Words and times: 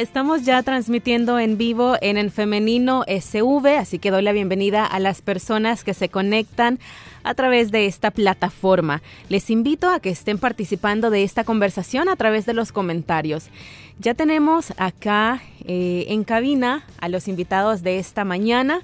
Estamos 0.00 0.46
ya 0.46 0.62
transmitiendo 0.62 1.38
en 1.38 1.58
vivo 1.58 1.94
en 2.00 2.16
el 2.16 2.30
femenino 2.30 3.04
SV, 3.06 3.76
así 3.76 3.98
que 3.98 4.10
doy 4.10 4.22
la 4.22 4.32
bienvenida 4.32 4.86
a 4.86 4.98
las 4.98 5.20
personas 5.20 5.84
que 5.84 5.92
se 5.92 6.08
conectan 6.08 6.78
a 7.22 7.34
través 7.34 7.70
de 7.70 7.84
esta 7.84 8.10
plataforma. 8.10 9.02
Les 9.28 9.50
invito 9.50 9.90
a 9.90 10.00
que 10.00 10.08
estén 10.08 10.38
participando 10.38 11.10
de 11.10 11.22
esta 11.22 11.44
conversación 11.44 12.08
a 12.08 12.16
través 12.16 12.46
de 12.46 12.54
los 12.54 12.72
comentarios. 12.72 13.50
Ya 13.98 14.14
tenemos 14.14 14.72
acá 14.78 15.42
eh, 15.66 16.06
en 16.08 16.24
cabina 16.24 16.86
a 16.98 17.10
los 17.10 17.28
invitados 17.28 17.82
de 17.82 17.98
esta 17.98 18.24
mañana 18.24 18.80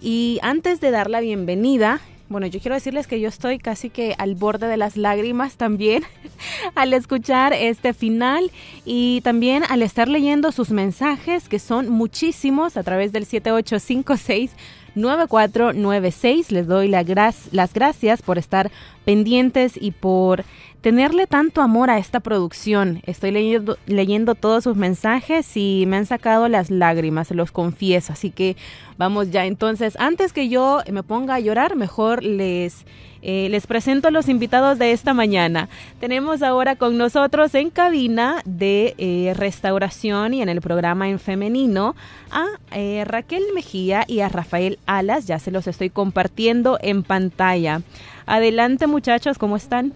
y 0.00 0.40
antes 0.42 0.80
de 0.80 0.90
dar 0.90 1.08
la 1.08 1.20
bienvenida, 1.20 2.00
bueno, 2.28 2.46
yo 2.46 2.60
quiero 2.60 2.74
decirles 2.74 3.06
que 3.06 3.20
yo 3.20 3.28
estoy 3.28 3.58
casi 3.58 3.90
que 3.90 4.14
al 4.18 4.34
borde 4.34 4.66
de 4.66 4.76
las 4.76 4.96
lágrimas 4.96 5.56
también 5.56 6.02
al 6.74 6.92
escuchar 6.92 7.52
este 7.52 7.94
final 7.94 8.50
y 8.84 9.20
también 9.22 9.62
al 9.68 9.82
estar 9.82 10.08
leyendo 10.08 10.50
sus 10.52 10.70
mensajes, 10.70 11.48
que 11.48 11.58
son 11.58 11.88
muchísimos 11.88 12.76
a 12.76 12.82
través 12.82 13.12
del 13.12 13.26
7856. 13.26 14.52
9496. 14.96 16.50
Les 16.52 16.66
doy 16.66 16.88
las 16.88 17.72
gracias 17.74 18.22
por 18.22 18.38
estar 18.38 18.70
pendientes 19.04 19.74
y 19.80 19.92
por 19.92 20.44
tenerle 20.80 21.26
tanto 21.26 21.62
amor 21.62 21.90
a 21.90 21.98
esta 21.98 22.20
producción. 22.20 23.02
Estoy 23.06 23.30
leyendo, 23.30 23.78
leyendo 23.86 24.34
todos 24.34 24.64
sus 24.64 24.76
mensajes 24.76 25.56
y 25.56 25.84
me 25.86 25.96
han 25.96 26.06
sacado 26.06 26.48
las 26.48 26.70
lágrimas, 26.70 27.30
los 27.30 27.52
confieso. 27.52 28.12
Así 28.12 28.30
que 28.30 28.56
vamos 28.96 29.30
ya. 29.30 29.46
Entonces, 29.46 29.96
antes 29.98 30.32
que 30.32 30.48
yo 30.48 30.82
me 30.90 31.02
ponga 31.02 31.34
a 31.34 31.40
llorar, 31.40 31.76
mejor 31.76 32.22
les 32.22 32.84
eh, 33.28 33.48
les 33.48 33.66
presento 33.66 34.06
a 34.06 34.12
los 34.12 34.28
invitados 34.28 34.78
de 34.78 34.92
esta 34.92 35.12
mañana. 35.12 35.68
Tenemos 35.98 36.42
ahora 36.42 36.76
con 36.76 36.96
nosotros 36.96 37.56
en 37.56 37.70
cabina 37.70 38.40
de 38.44 38.94
eh, 38.98 39.34
restauración 39.34 40.32
y 40.32 40.42
en 40.42 40.48
el 40.48 40.60
programa 40.60 41.08
en 41.08 41.18
femenino 41.18 41.96
a 42.30 42.46
eh, 42.70 43.04
Raquel 43.04 43.42
Mejía 43.52 44.04
y 44.06 44.20
a 44.20 44.28
Rafael 44.28 44.78
Alas. 44.86 45.26
Ya 45.26 45.40
se 45.40 45.50
los 45.50 45.66
estoy 45.66 45.90
compartiendo 45.90 46.78
en 46.80 47.02
pantalla. 47.02 47.82
Adelante 48.26 48.86
muchachos, 48.86 49.38
¿cómo 49.38 49.56
están? 49.56 49.92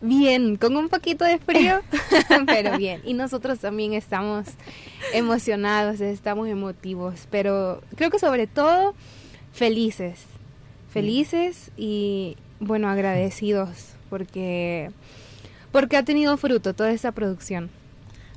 Bien, 0.00 0.56
con 0.56 0.76
un 0.76 0.88
poquito 0.88 1.24
de 1.24 1.38
frío, 1.38 1.80
pero 2.46 2.76
bien. 2.76 3.00
Y 3.04 3.14
nosotros 3.14 3.58
también 3.58 3.92
estamos 3.94 4.46
emocionados, 5.12 6.00
estamos 6.00 6.48
emotivos, 6.48 7.26
pero 7.30 7.82
creo 7.96 8.10
que 8.10 8.18
sobre 8.18 8.46
todo 8.46 8.94
felices 9.52 10.26
felices 10.96 11.70
y 11.76 12.38
bueno, 12.58 12.88
agradecidos 12.88 13.92
porque 14.08 14.90
porque 15.72 15.98
ha 15.98 16.02
tenido 16.02 16.38
fruto 16.38 16.72
toda 16.72 16.90
esa 16.90 17.12
producción. 17.12 17.68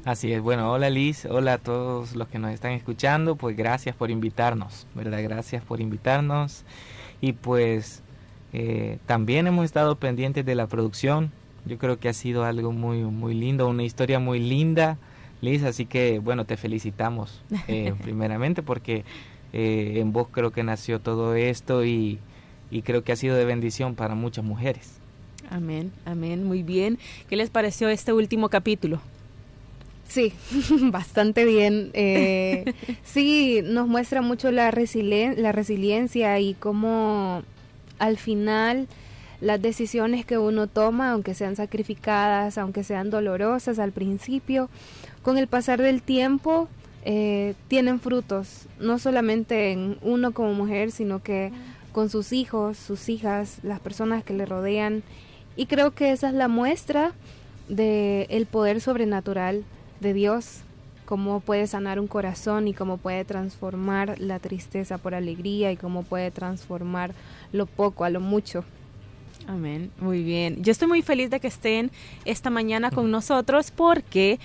Así 0.03 0.33
es, 0.33 0.41
bueno, 0.41 0.69
hola 0.69 0.89
Liz, 0.89 1.23
hola 1.23 1.53
a 1.53 1.57
todos 1.57 2.17
los 2.17 2.27
que 2.27 2.37
nos 2.37 2.51
están 2.51 2.73
escuchando, 2.73 3.37
pues 3.37 3.55
gracias 3.55 3.95
por 3.95 4.11
invitarnos, 4.11 4.87
¿verdad? 4.93 5.23
Gracias 5.23 5.63
por 5.63 5.79
invitarnos 5.79 6.65
y 7.21 7.31
pues 7.31 8.01
eh, 8.51 8.97
también 9.05 9.47
hemos 9.47 9.63
estado 9.63 9.95
pendientes 9.95 10.45
de 10.45 10.55
la 10.55 10.67
producción, 10.67 11.31
yo 11.65 11.77
creo 11.77 11.99
que 11.99 12.09
ha 12.09 12.13
sido 12.13 12.43
algo 12.43 12.71
muy, 12.71 12.99
muy 12.99 13.33
lindo, 13.33 13.67
una 13.67 13.83
historia 13.83 14.19
muy 14.19 14.39
linda, 14.39 14.97
Liz, 15.41 15.63
así 15.63 15.85
que 15.85 16.19
bueno, 16.19 16.45
te 16.45 16.57
felicitamos 16.57 17.41
eh, 17.67 17.93
primeramente 18.01 18.61
porque 18.61 19.05
eh, 19.53 19.93
en 19.97 20.11
vos 20.11 20.27
creo 20.31 20.51
que 20.51 20.63
nació 20.63 20.99
todo 20.99 21.35
esto 21.35 21.85
y 21.85 22.19
y 22.71 22.81
creo 22.81 23.03
que 23.03 23.11
ha 23.11 23.15
sido 23.15 23.35
de 23.35 23.45
bendición 23.45 23.95
para 23.95 24.15
muchas 24.15 24.45
mujeres. 24.45 24.93
Amén, 25.49 25.91
amén, 26.05 26.43
muy 26.43 26.63
bien. 26.63 26.99
¿Qué 27.29 27.35
les 27.35 27.49
pareció 27.49 27.89
este 27.89 28.13
último 28.13 28.49
capítulo? 28.49 29.01
Sí, 30.07 30.33
bastante 30.91 31.45
bien. 31.45 31.89
Eh, 31.93 32.73
sí, 33.03 33.61
nos 33.63 33.87
muestra 33.87 34.21
mucho 34.21 34.51
la, 34.51 34.71
la 34.71 35.51
resiliencia 35.51 36.39
y 36.39 36.53
cómo 36.53 37.43
al 37.97 38.17
final 38.17 38.87
las 39.41 39.61
decisiones 39.61 40.25
que 40.25 40.37
uno 40.37 40.67
toma, 40.67 41.11
aunque 41.11 41.33
sean 41.33 41.55
sacrificadas, 41.55 42.57
aunque 42.57 42.83
sean 42.83 43.09
dolorosas 43.09 43.79
al 43.79 43.91
principio, 43.91 44.69
con 45.21 45.37
el 45.37 45.47
pasar 45.47 45.81
del 45.81 46.01
tiempo 46.01 46.67
eh, 47.05 47.55
tienen 47.67 47.99
frutos, 47.99 48.67
no 48.79 48.99
solamente 48.99 49.71
en 49.71 49.97
uno 50.01 50.33
como 50.33 50.53
mujer, 50.53 50.91
sino 50.91 51.23
que 51.23 51.51
con 51.91 52.09
sus 52.09 52.33
hijos, 52.33 52.77
sus 52.77 53.09
hijas, 53.09 53.59
las 53.63 53.79
personas 53.79 54.23
que 54.23 54.33
le 54.33 54.45
rodean. 54.45 55.03
Y 55.55 55.65
creo 55.65 55.91
que 55.91 56.11
esa 56.11 56.29
es 56.29 56.33
la 56.33 56.47
muestra 56.47 57.13
del 57.67 58.27
el 58.29 58.45
poder 58.45 58.81
sobrenatural 58.81 59.63
de 59.99 60.13
Dios, 60.13 60.61
cómo 61.05 61.39
puede 61.39 61.67
sanar 61.67 61.99
un 61.99 62.07
corazón 62.07 62.67
y 62.67 62.73
cómo 62.73 62.97
puede 62.97 63.25
transformar 63.25 64.19
la 64.19 64.39
tristeza 64.39 64.97
por 64.97 65.15
alegría 65.15 65.71
y 65.71 65.77
cómo 65.77 66.03
puede 66.03 66.31
transformar 66.31 67.13
lo 67.51 67.65
poco 67.65 68.03
a 68.03 68.09
lo 68.09 68.19
mucho. 68.19 68.63
Amén, 69.49 69.89
muy 69.99 70.21
bien. 70.21 70.61
Yo 70.61 70.71
estoy 70.71 70.87
muy 70.87 71.01
feliz 71.01 71.31
de 71.31 71.39
que 71.39 71.47
estén 71.47 71.89
esta 72.23 72.51
mañana 72.51 72.91
con 72.91 73.09
nosotros 73.09 73.71
porque 73.71 74.39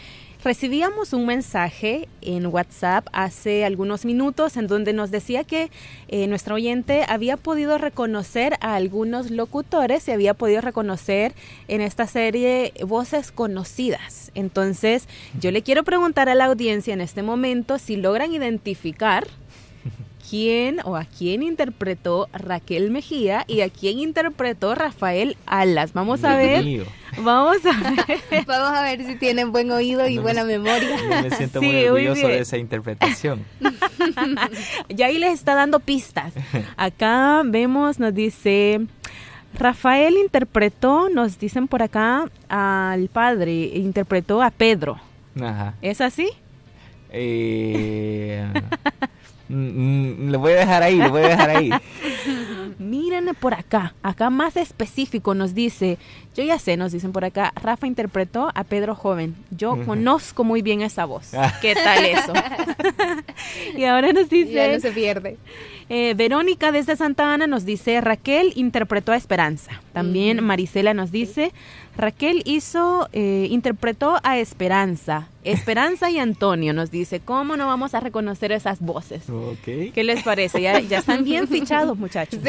Recibíamos 0.45 1.15
un 1.15 1.25
mensaje 1.25 2.07
en 2.21 2.45
WhatsApp 2.45 3.07
hace 3.13 3.65
algunos 3.65 4.05
minutos 4.05 4.59
en 4.59 4.67
donde 4.67 4.93
nos 4.93 5.11
decía 5.11 5.43
que 5.43 5.71
eh, 6.09 6.27
nuestro 6.27 6.57
oyente 6.57 7.07
había 7.09 7.39
podido 7.39 7.79
reconocer 7.79 8.59
a 8.61 8.75
algunos 8.75 9.31
locutores 9.31 10.07
y 10.07 10.11
había 10.11 10.35
podido 10.35 10.61
reconocer 10.61 11.33
en 11.67 11.81
esta 11.81 12.07
serie 12.07 12.75
voces 12.87 13.33
conocidas. 13.33 14.33
Entonces, 14.35 15.09
yo 15.41 15.51
le 15.51 15.63
quiero 15.63 15.83
preguntar 15.83 16.29
a 16.29 16.35
la 16.35 16.45
audiencia 16.45 16.93
en 16.93 17.01
este 17.01 17.23
momento 17.23 17.79
si 17.79 17.97
logran 17.97 18.35
identificar 18.35 19.27
quién 20.29 20.81
o 20.85 20.97
a 20.97 21.05
quién 21.05 21.43
interpretó 21.43 22.29
Raquel 22.33 22.91
Mejía 22.91 23.45
y 23.47 23.61
a 23.61 23.69
quién 23.69 23.99
interpretó 23.99 24.75
Rafael 24.75 25.37
Alas. 25.47 25.93
Vamos 25.93 26.25
a 26.25 26.37
ver. 26.37 26.87
Vamos 27.19 27.59
a 27.65 28.05
ver. 28.07 28.45
Vamos 28.47 28.77
a 28.77 28.83
ver 28.83 29.05
si 29.05 29.17
tienen 29.17 29.53
buen 29.53 29.71
oído 29.71 30.09
y 30.09 30.19
buena 30.19 30.45
memoria. 30.45 30.97
me 31.23 31.31
siento 31.31 31.63
muy 31.63 31.85
orgulloso 31.85 32.27
de 32.27 32.41
esa 32.41 32.57
interpretación. 32.59 33.45
ya 34.89 35.07
ahí 35.07 35.19
les 35.19 35.35
está 35.35 35.55
dando 35.55 35.81
pistas. 35.81 36.33
Acá 36.77 37.43
vemos, 37.45 37.99
nos 37.99 38.15
dice. 38.15 38.81
Rafael 39.57 40.17
interpretó, 40.17 41.09
nos 41.09 41.39
dicen 41.39 41.69
por 41.69 41.81
acá, 41.83 42.29
al 42.49 43.09
padre, 43.09 43.53
interpretó 43.77 44.43
a 44.43 44.51
Pedro. 44.51 44.99
Ajá. 45.41 45.75
¿Es 45.81 46.01
así? 46.01 46.29
Eh, 47.11 48.45
Mm, 49.49 50.27
mm, 50.27 50.31
lo 50.31 50.39
voy 50.39 50.53
a 50.53 50.57
dejar 50.57 50.83
ahí, 50.83 50.97
lo 50.97 51.11
voy 51.11 51.23
a 51.23 51.29
dejar 51.29 51.51
ahí. 51.51 51.71
Miren 52.79 53.31
por 53.39 53.55
acá, 53.55 53.95
acá 54.03 54.31
más 54.31 54.57
específico 54.57 55.35
nos 55.35 55.55
dice, 55.55 55.99
yo 56.35 56.43
ya 56.43 56.59
sé, 56.59 56.77
nos 56.77 56.93
dicen 56.93 57.13
por 57.13 57.25
acá, 57.25 57.53
Rafa 57.55 57.87
interpretó 57.87 58.51
a 58.55 58.65
Pedro 58.65 58.95
Joven. 58.95 59.35
Yo 59.51 59.85
conozco 59.85 60.45
muy 60.45 60.63
bien 60.63 60.81
esa 60.83 61.05
voz. 61.05 61.33
¿Qué 61.61 61.75
tal 61.75 62.05
eso? 62.05 62.33
y 63.77 63.85
ahora 63.85 64.13
nos 64.13 64.29
dice... 64.29 64.53
Ya 64.53 64.73
no 64.73 64.81
se 64.81 64.93
pierde. 64.93 65.37
Eh, 65.89 66.15
Verónica 66.17 66.73
desde 66.73 66.97
Santa 66.97 67.33
Ana 67.33 67.47
nos 67.47 67.65
dice, 67.65 68.01
Raquel 68.01 68.53
interpretó 68.57 69.13
a 69.13 69.17
Esperanza. 69.17 69.83
También 69.93 70.43
Marisela 70.43 70.95
nos 70.95 71.13
dice, 71.13 71.53
Raquel 71.97 72.43
hizo, 72.45 73.09
eh, 73.13 73.47
interpretó 73.51 74.19
a 74.23 74.39
Esperanza. 74.39 75.29
Esperanza 75.45 76.11
y 76.11 76.19
Antonio 76.19 76.73
nos 76.73 76.91
dice, 76.91 77.21
¿cómo 77.21 77.57
no 77.57 77.67
vamos 77.67 77.95
a 77.95 78.01
reconocer 78.01 78.51
esas 78.51 78.81
voces? 78.81 79.25
¿Qué 79.65 80.03
les 80.03 80.23
parece? 80.23 80.63
Ya, 80.63 80.79
están 80.79 81.23
bien 81.23 81.47
fichados, 81.49 81.99
muchachos. 81.99 82.41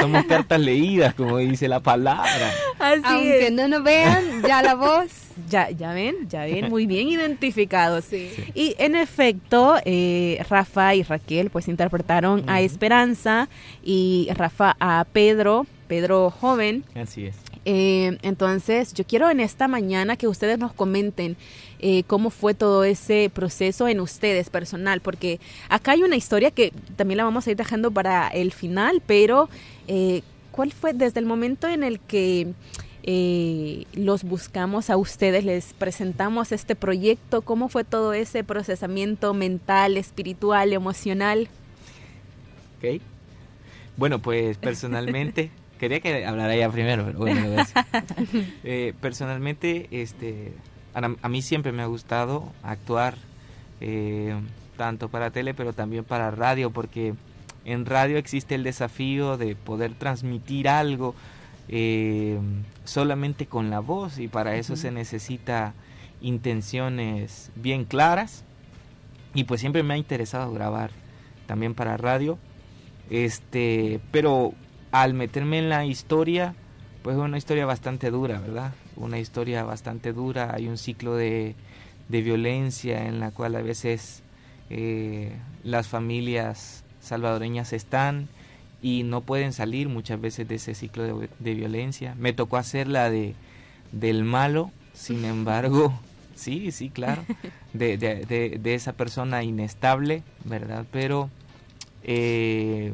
Somos 0.00 0.24
cartas 0.24 0.58
leídas, 0.58 1.14
como 1.14 1.36
dice 1.38 1.68
la 1.68 1.80
palabra. 1.80 2.52
Aunque 2.78 3.50
no 3.52 3.68
nos 3.68 3.84
vean, 3.84 4.42
ya 4.46 4.62
la 4.62 4.74
voz. 4.74 5.10
Ya, 5.50 5.68
ya 5.70 5.92
ven, 5.92 6.28
ya 6.30 6.46
ven, 6.46 6.70
muy 6.70 6.86
bien 6.86 7.08
identificados. 7.08 8.06
Y 8.12 8.74
en 8.78 8.94
efecto, 8.94 9.76
eh, 9.84 10.42
Rafa 10.48 10.94
y 10.94 11.02
Raquel 11.02 11.50
pues 11.50 11.68
interpretaron 11.68 12.45
a 12.46 12.60
Esperanza 12.60 13.48
y 13.84 14.28
Rafa 14.34 14.76
a 14.80 15.06
Pedro, 15.12 15.66
Pedro 15.88 16.30
joven. 16.30 16.84
Así 16.94 17.26
es. 17.26 17.36
Eh, 17.64 18.18
entonces, 18.22 18.94
yo 18.94 19.04
quiero 19.04 19.28
en 19.28 19.40
esta 19.40 19.66
mañana 19.66 20.16
que 20.16 20.28
ustedes 20.28 20.58
nos 20.58 20.72
comenten 20.72 21.36
eh, 21.80 22.04
cómo 22.06 22.30
fue 22.30 22.54
todo 22.54 22.84
ese 22.84 23.30
proceso 23.32 23.88
en 23.88 24.00
ustedes 24.00 24.50
personal, 24.50 25.00
porque 25.00 25.40
acá 25.68 25.92
hay 25.92 26.02
una 26.02 26.16
historia 26.16 26.50
que 26.50 26.72
también 26.96 27.18
la 27.18 27.24
vamos 27.24 27.46
a 27.46 27.50
ir 27.50 27.56
dejando 27.56 27.90
para 27.90 28.28
el 28.28 28.52
final, 28.52 29.02
pero 29.04 29.48
eh, 29.88 30.22
¿cuál 30.52 30.72
fue 30.72 30.92
desde 30.92 31.18
el 31.18 31.26
momento 31.26 31.66
en 31.66 31.82
el 31.82 31.98
que 31.98 32.54
eh, 33.08 33.84
los 33.94 34.24
buscamos 34.24 34.90
a 34.90 34.96
ustedes, 34.96 35.44
les 35.44 35.72
presentamos 35.74 36.50
este 36.50 36.74
proyecto. 36.74 37.40
¿Cómo 37.40 37.68
fue 37.68 37.84
todo 37.84 38.12
ese 38.12 38.42
procesamiento 38.42 39.32
mental, 39.32 39.96
espiritual, 39.96 40.72
emocional? 40.72 41.48
Ok. 42.78 43.00
Bueno, 43.96 44.20
pues 44.20 44.58
personalmente, 44.58 45.50
quería 45.78 46.00
que 46.00 46.26
hablara 46.26 46.54
ya 46.56 46.70
primero, 46.70 47.04
pero 47.06 47.18
bueno, 47.18 47.64
eh, 48.64 48.92
personalmente, 49.00 49.88
este, 49.90 50.52
a, 50.94 51.28
mí 51.28 51.42
siempre 51.42 51.72
me 51.72 51.82
ha 51.82 51.86
gustado 51.86 52.52
actuar, 52.62 53.16
eh, 53.80 54.34
tanto 54.76 55.08
para 55.08 55.30
tele, 55.30 55.54
pero 55.54 55.72
también 55.72 56.04
para 56.04 56.30
radio, 56.30 56.70
porque 56.70 57.14
en 57.64 57.86
radio 57.86 58.18
existe 58.18 58.54
el 58.54 58.62
desafío 58.62 59.38
de 59.38 59.56
poder 59.56 59.94
transmitir 59.94 60.68
algo, 60.68 61.14
eh, 61.68 62.38
solamente 62.84 63.46
con 63.46 63.70
la 63.70 63.80
voz 63.80 64.18
y 64.18 64.28
para 64.28 64.56
eso 64.56 64.76
se 64.76 64.90
necesita 64.90 65.72
intenciones 66.20 67.50
bien 67.56 67.84
claras. 67.84 68.44
Y 69.34 69.44
pues 69.44 69.60
siempre 69.60 69.82
me 69.82 69.94
ha 69.94 69.96
interesado 69.98 70.52
grabar 70.52 70.90
también 71.46 71.74
para 71.74 71.96
radio 71.96 72.38
este 73.10 74.00
pero 74.10 74.52
al 74.92 75.14
meterme 75.14 75.58
en 75.58 75.68
la 75.68 75.84
historia 75.84 76.54
pues 77.02 77.16
es 77.16 77.22
una 77.22 77.38
historia 77.38 77.66
bastante 77.66 78.10
dura 78.10 78.40
verdad 78.40 78.72
una 78.96 79.18
historia 79.18 79.64
bastante 79.64 80.12
dura 80.12 80.52
hay 80.54 80.68
un 80.68 80.78
ciclo 80.78 81.14
de, 81.14 81.54
de 82.08 82.22
violencia 82.22 83.06
en 83.06 83.20
la 83.20 83.30
cual 83.30 83.56
a 83.56 83.62
veces 83.62 84.22
eh, 84.70 85.32
las 85.62 85.86
familias 85.86 86.84
salvadoreñas 87.00 87.72
están 87.72 88.28
y 88.82 89.04
no 89.04 89.20
pueden 89.20 89.52
salir 89.52 89.88
muchas 89.88 90.20
veces 90.20 90.48
de 90.48 90.56
ese 90.56 90.74
ciclo 90.74 91.20
de, 91.38 91.54
violencia. 91.54 92.14
Me 92.18 92.32
tocó 92.32 92.56
hacer 92.56 92.88
la 92.88 93.10
de 93.10 93.34
del 93.92 94.24
malo, 94.24 94.70
sin 94.92 95.24
embargo, 95.24 95.98
sí, 96.34 96.72
sí, 96.72 96.90
claro, 96.90 97.24
de, 97.72 97.96
de, 97.96 98.58
de 98.60 98.74
esa 98.74 98.92
persona 98.92 99.42
inestable, 99.42 100.22
¿verdad? 100.44 100.84
Pero 100.90 101.30
eh, 102.08 102.92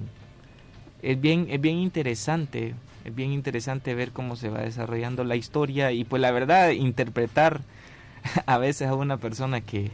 es, 1.03 1.21
bien, 1.21 1.47
es 1.51 1.61
bien 1.61 1.77
interesante, 1.77 2.75
es 3.05 3.15
bien 3.15 3.31
interesante 3.33 3.95
ver 3.95 4.11
cómo 4.11 4.37
se 4.37 4.49
va 4.49 4.63
desarrollando 4.63 5.23
la 5.23 5.37
historia 5.37 5.93
y 5.93 6.05
pues 6.05 6.23
la 6.23 6.31
verdad, 6.31 6.71
interpretar 6.71 7.61
a 8.47 8.57
veces 8.57 8.89
a 8.89 8.95
una 8.95 9.19
persona 9.19 9.61
que, 9.61 9.91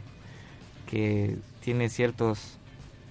que 0.88 1.36
tiene 1.60 1.88
ciertos 1.88 2.58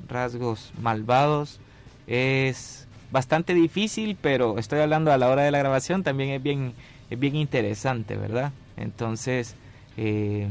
rasgos 0.08 0.72
malvados, 0.82 1.60
es 2.08 2.88
bastante 3.12 3.54
difícil, 3.54 4.18
pero 4.20 4.60
estoy 4.60 4.80
hablando 4.80 5.12
a 5.12 5.18
la 5.18 5.28
hora 5.28 5.44
de 5.44 5.52
la 5.52 5.60
grabación, 5.60 6.04
también 6.04 6.30
es 6.30 6.42
bien, 6.42 6.74
es 7.10 7.20
bien 7.20 7.36
interesante, 7.36 8.16
¿verdad? 8.16 8.54
Entonces, 8.78 9.56
eh, 9.98 10.48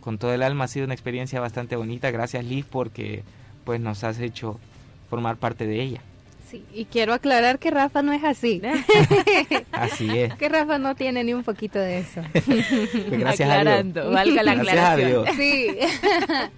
con 0.00 0.18
todo 0.18 0.32
el 0.32 0.44
alma 0.44 0.64
ha 0.64 0.68
sido 0.68 0.84
una 0.84 0.94
experiencia 0.94 1.40
bastante 1.40 1.74
bonita. 1.74 2.12
Gracias 2.12 2.44
Liz 2.44 2.64
porque 2.64 3.24
pues 3.68 3.82
nos 3.82 4.02
has 4.02 4.18
hecho 4.18 4.58
formar 5.10 5.36
parte 5.36 5.66
de 5.66 5.82
ella. 5.82 6.00
Sí, 6.50 6.64
y 6.72 6.86
quiero 6.86 7.12
aclarar 7.12 7.58
que 7.58 7.70
Rafa 7.70 8.00
no 8.00 8.14
es 8.14 8.24
así. 8.24 8.62
así 9.72 10.08
es. 10.08 10.34
Que 10.36 10.48
Rafa 10.48 10.78
no 10.78 10.94
tiene 10.94 11.22
ni 11.22 11.34
un 11.34 11.44
poquito 11.44 11.78
de 11.78 11.98
eso. 11.98 12.22
Pues 12.32 13.20
gracias 13.20 13.46
Aclarando, 13.46 14.00
a 14.00 14.04
Dios. 14.04 14.14
valga 14.14 14.42
la 14.42 14.52
aclaración. 14.52 15.26
Sí. 15.36 15.66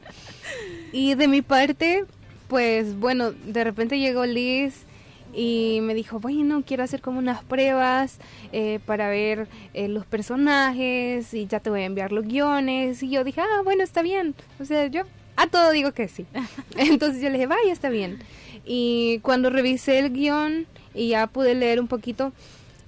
y 0.92 1.16
de 1.16 1.26
mi 1.26 1.42
parte, 1.42 2.04
pues 2.46 2.96
bueno, 2.96 3.32
de 3.32 3.64
repente 3.64 3.98
llegó 3.98 4.24
Liz 4.24 4.86
y 5.34 5.80
me 5.82 5.94
dijo, 5.94 6.20
bueno, 6.20 6.62
quiero 6.64 6.84
hacer 6.84 7.00
como 7.00 7.18
unas 7.18 7.42
pruebas 7.42 8.20
eh, 8.52 8.78
para 8.86 9.08
ver 9.08 9.48
eh, 9.74 9.88
los 9.88 10.06
personajes 10.06 11.34
y 11.34 11.48
ya 11.48 11.58
te 11.58 11.70
voy 11.70 11.80
a 11.80 11.86
enviar 11.86 12.12
los 12.12 12.24
guiones. 12.24 13.02
Y 13.02 13.10
yo 13.10 13.24
dije, 13.24 13.40
ah, 13.40 13.62
bueno, 13.64 13.82
está 13.82 14.00
bien. 14.00 14.36
O 14.60 14.64
sea, 14.64 14.86
yo 14.86 15.02
a 15.42 15.46
todo 15.46 15.70
digo 15.70 15.92
que 15.92 16.08
sí. 16.08 16.26
Entonces 16.76 17.22
yo 17.22 17.28
le 17.28 17.34
dije, 17.34 17.46
vaya, 17.46 17.72
está 17.72 17.88
bien. 17.88 18.18
Y 18.64 19.20
cuando 19.20 19.50
revisé 19.50 19.98
el 19.98 20.12
guion 20.12 20.66
y 20.94 21.08
ya 21.08 21.26
pude 21.26 21.54
leer 21.54 21.80
un 21.80 21.88
poquito, 21.88 22.32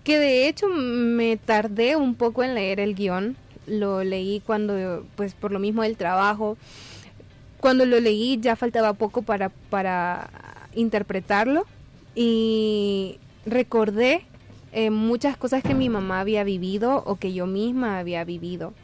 que 0.05 0.19
de 0.19 0.49
hecho 0.49 0.69
me 0.69 1.37
tardé 1.37 1.97
un 1.97 2.15
poco 2.15 2.43
en 2.43 2.55
leer 2.55 2.81
el 2.81 2.95
guion. 2.95 3.37
Lo 3.67 4.03
leí 4.03 4.43
cuando, 4.45 5.07
pues 5.17 5.35
por 5.35 5.53
lo 5.53 5.59
mismo 5.59 5.83
del 5.83 5.97
trabajo 5.97 6.57
cuando 7.63 7.87
lo 7.87 8.01
leí 8.01 8.41
ya 8.41 8.57
faltaba 8.57 8.93
poco 8.93 9.23
para, 9.23 9.49
para 9.71 10.29
interpretarlo 10.75 11.65
y 12.17 13.19
recordé 13.47 14.25
eh, 14.73 14.91
muchas 14.91 15.37
cosas 15.37 15.63
que 15.63 15.73
mi 15.73 15.89
mamá 15.89 16.19
había 16.19 16.43
vivido 16.43 17.05
o 17.07 17.17
que 17.17 17.33
yo 17.33 17.47
misma 17.47 18.01
había 18.01 18.25
vivido. 18.25 18.75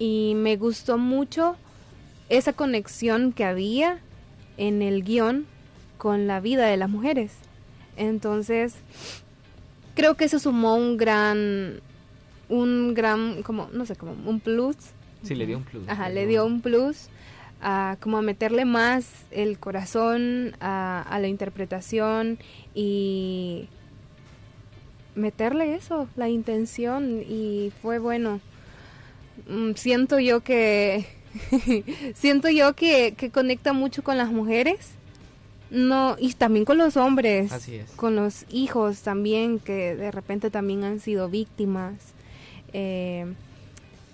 Y 0.00 0.32
me 0.34 0.56
gustó 0.56 0.98
mucho 0.98 1.56
esa 2.28 2.52
conexión 2.52 3.32
que 3.32 3.44
había 3.44 3.98
en 4.56 4.82
el 4.82 5.04
guion 5.04 5.46
con 5.98 6.26
la 6.26 6.40
vida 6.40 6.66
de 6.66 6.76
las 6.76 6.90
mujeres. 6.90 7.32
Entonces, 7.96 8.74
creo 9.94 10.16
que 10.16 10.24
eso 10.24 10.38
sumó 10.38 10.76
un 10.76 10.96
gran, 10.96 11.80
un 12.48 12.94
gran, 12.94 13.42
como, 13.42 13.68
no 13.72 13.86
sé, 13.86 13.96
como 13.96 14.12
un 14.12 14.40
plus. 14.40 14.76
Sí, 15.22 15.34
le 15.34 15.46
dio 15.46 15.58
un 15.58 15.64
plus. 15.64 15.88
Ajá, 15.88 16.08
le 16.08 16.26
dio 16.26 16.44
un 16.44 16.60
plus 16.60 17.08
a 17.62 17.96
como 18.00 18.18
a 18.18 18.22
meterle 18.22 18.64
más 18.66 19.24
el 19.30 19.58
corazón 19.58 20.54
a, 20.60 21.18
la 21.20 21.28
interpretación 21.28 22.38
y 22.74 23.68
meterle 25.14 25.74
eso, 25.74 26.08
la 26.16 26.28
intención 26.28 27.22
y 27.26 27.72
fue 27.80 27.98
bueno. 27.98 28.40
Mm, 29.48 29.72
siento 29.74 30.18
yo 30.18 30.40
que 30.40 31.06
siento 32.14 32.48
yo 32.48 32.74
que, 32.74 33.14
que, 33.16 33.30
conecta 33.30 33.72
mucho 33.72 34.02
con 34.02 34.18
las 34.18 34.30
mujeres. 34.30 34.90
No, 35.70 36.16
y 36.20 36.34
también 36.34 36.64
con 36.64 36.78
los 36.78 36.96
hombres, 36.96 37.50
con 37.96 38.14
los 38.14 38.44
hijos 38.50 39.00
también 39.00 39.58
que 39.58 39.96
de 39.96 40.10
repente 40.12 40.50
también 40.50 40.84
han 40.84 41.00
sido 41.00 41.28
víctimas. 41.28 41.94
Eh, 42.72 43.26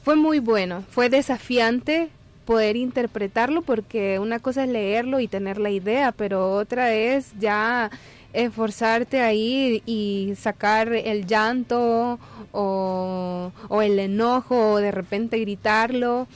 fue 0.05 0.17
muy 0.17 0.39
bueno, 0.39 0.83
fue 0.91 1.11
desafiante, 1.11 2.09
poder 2.47 2.77
interpretarlo 2.77 3.63
porque 3.63 4.19
una 4.19 4.39
cosa 4.39 4.65
es 4.65 4.71
leerlo 4.71 5.21
y 5.21 5.29
tener 5.29 5.59
la 5.59 5.71
idea, 5.71 6.13
pero 6.13 6.53
otra 6.53 6.95
es 6.95 7.33
ya 7.39 7.91
esforzarte 8.33 9.21
ahí 9.21 9.83
y 9.87 10.35
sacar 10.37 10.93
el 10.93 11.27
llanto 11.27 12.19
o, 12.53 13.53
el 13.83 13.99
enojo 13.99 14.73
o 14.73 14.79
de 14.79 14.91
repente 14.91 15.39
gritarlo. 15.39 16.27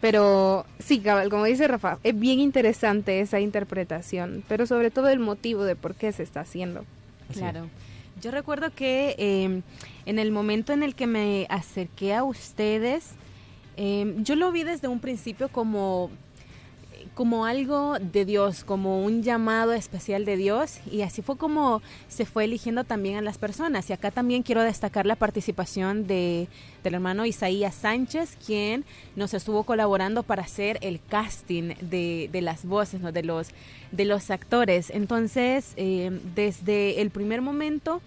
Pero 0.00 0.64
sí, 0.78 1.02
como 1.30 1.44
dice 1.44 1.66
Rafa, 1.66 1.98
es 2.04 2.18
bien 2.18 2.38
interesante 2.38 3.20
esa 3.20 3.40
interpretación, 3.40 4.44
pero 4.48 4.66
sobre 4.66 4.90
todo 4.90 5.08
el 5.08 5.18
motivo 5.18 5.64
de 5.64 5.74
por 5.74 5.94
qué 5.94 6.12
se 6.12 6.22
está 6.22 6.40
haciendo. 6.40 6.84
Claro. 7.32 7.68
Yo 8.20 8.30
recuerdo 8.30 8.70
que 8.74 9.14
em, 9.18 9.62
en 10.06 10.18
el 10.18 10.30
momento 10.30 10.72
en 10.72 10.82
el 10.82 10.94
que 10.94 11.06
me 11.06 11.46
acerqué 11.50 12.14
a 12.14 12.24
ustedes, 12.24 13.14
Em, 13.80 14.24
yo 14.24 14.34
lo 14.34 14.50
vi 14.50 14.64
desde 14.64 14.88
un 14.88 14.98
principio 14.98 15.48
como 15.48 16.10
como 17.18 17.46
algo 17.46 17.98
de 17.98 18.24
Dios, 18.24 18.62
como 18.62 19.04
un 19.04 19.24
llamado 19.24 19.72
especial 19.72 20.24
de 20.24 20.36
Dios 20.36 20.78
y 20.88 21.02
así 21.02 21.20
fue 21.20 21.36
como 21.36 21.82
se 22.06 22.24
fue 22.26 22.44
eligiendo 22.44 22.84
también 22.84 23.16
a 23.16 23.22
las 23.22 23.38
personas. 23.38 23.90
Y 23.90 23.92
acá 23.92 24.12
también 24.12 24.44
quiero 24.44 24.62
destacar 24.62 25.04
la 25.04 25.16
participación 25.16 26.06
de, 26.06 26.46
del 26.84 26.94
hermano 26.94 27.26
Isaías 27.26 27.74
Sánchez, 27.74 28.38
quien 28.46 28.84
nos 29.16 29.34
estuvo 29.34 29.64
colaborando 29.64 30.22
para 30.22 30.44
hacer 30.44 30.78
el 30.80 31.00
casting 31.08 31.74
de, 31.80 32.30
de 32.30 32.40
las 32.40 32.64
voces, 32.64 33.00
¿no? 33.00 33.10
de, 33.10 33.24
los, 33.24 33.48
de 33.90 34.04
los 34.04 34.30
actores. 34.30 34.90
Entonces, 34.90 35.72
em, 35.74 36.20
desde 36.36 37.00
el 37.00 37.10
primer 37.10 37.42
momento 37.42 38.00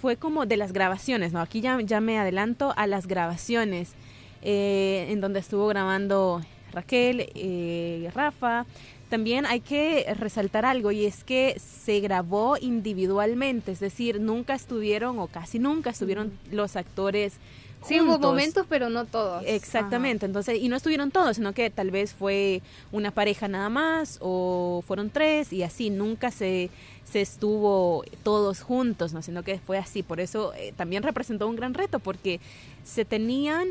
fue 0.00 0.16
como 0.16 0.46
de 0.46 0.56
las 0.56 0.72
grabaciones, 0.72 1.32
¿no? 1.32 1.40
Aquí 1.40 1.60
ya, 1.60 1.80
ya 1.80 2.00
me 2.00 2.16
adelanto 2.16 2.74
a 2.76 2.86
las 2.86 3.08
grabaciones 3.08 3.94
eh, 4.40 5.06
en 5.08 5.20
donde 5.20 5.40
estuvo 5.40 5.66
grabando 5.66 6.42
Raquel, 6.74 7.30
eh, 7.34 8.10
Rafa. 8.14 8.66
También 9.08 9.46
hay 9.46 9.60
que 9.60 10.12
resaltar 10.18 10.64
algo 10.64 10.90
y 10.90 11.04
es 11.06 11.24
que 11.24 11.58
se 11.60 12.00
grabó 12.00 12.56
individualmente, 12.60 13.72
es 13.72 13.80
decir, 13.80 14.20
nunca 14.20 14.54
estuvieron 14.54 15.18
o 15.18 15.28
casi 15.28 15.58
nunca 15.58 15.90
estuvieron 15.90 16.32
los 16.50 16.74
actores 16.74 17.38
Sí, 17.86 18.00
hubo 18.00 18.18
momentos, 18.18 18.66
pero 18.68 18.88
no 18.88 19.04
todos. 19.04 19.42
Exactamente, 19.46 20.26
entonces, 20.26 20.58
y 20.60 20.68
no 20.68 20.76
estuvieron 20.76 21.10
todos, 21.10 21.36
sino 21.36 21.52
que 21.52 21.68
tal 21.70 21.90
vez 21.90 22.14
fue 22.14 22.62
una 22.92 23.10
pareja 23.10 23.46
nada 23.46 23.68
más, 23.68 24.18
o 24.20 24.82
fueron 24.86 25.10
tres, 25.10 25.52
y 25.52 25.62
así, 25.62 25.90
nunca 25.90 26.30
se, 26.30 26.70
se 27.04 27.20
estuvo 27.20 28.04
todos 28.22 28.62
juntos, 28.62 29.12
¿no? 29.12 29.20
Sino 29.22 29.42
que 29.42 29.58
fue 29.58 29.76
así, 29.78 30.02
por 30.02 30.20
eso 30.20 30.54
eh, 30.54 30.72
también 30.76 31.02
representó 31.02 31.46
un 31.46 31.56
gran 31.56 31.74
reto, 31.74 31.98
porque 31.98 32.40
se 32.84 33.04
tenían 33.04 33.70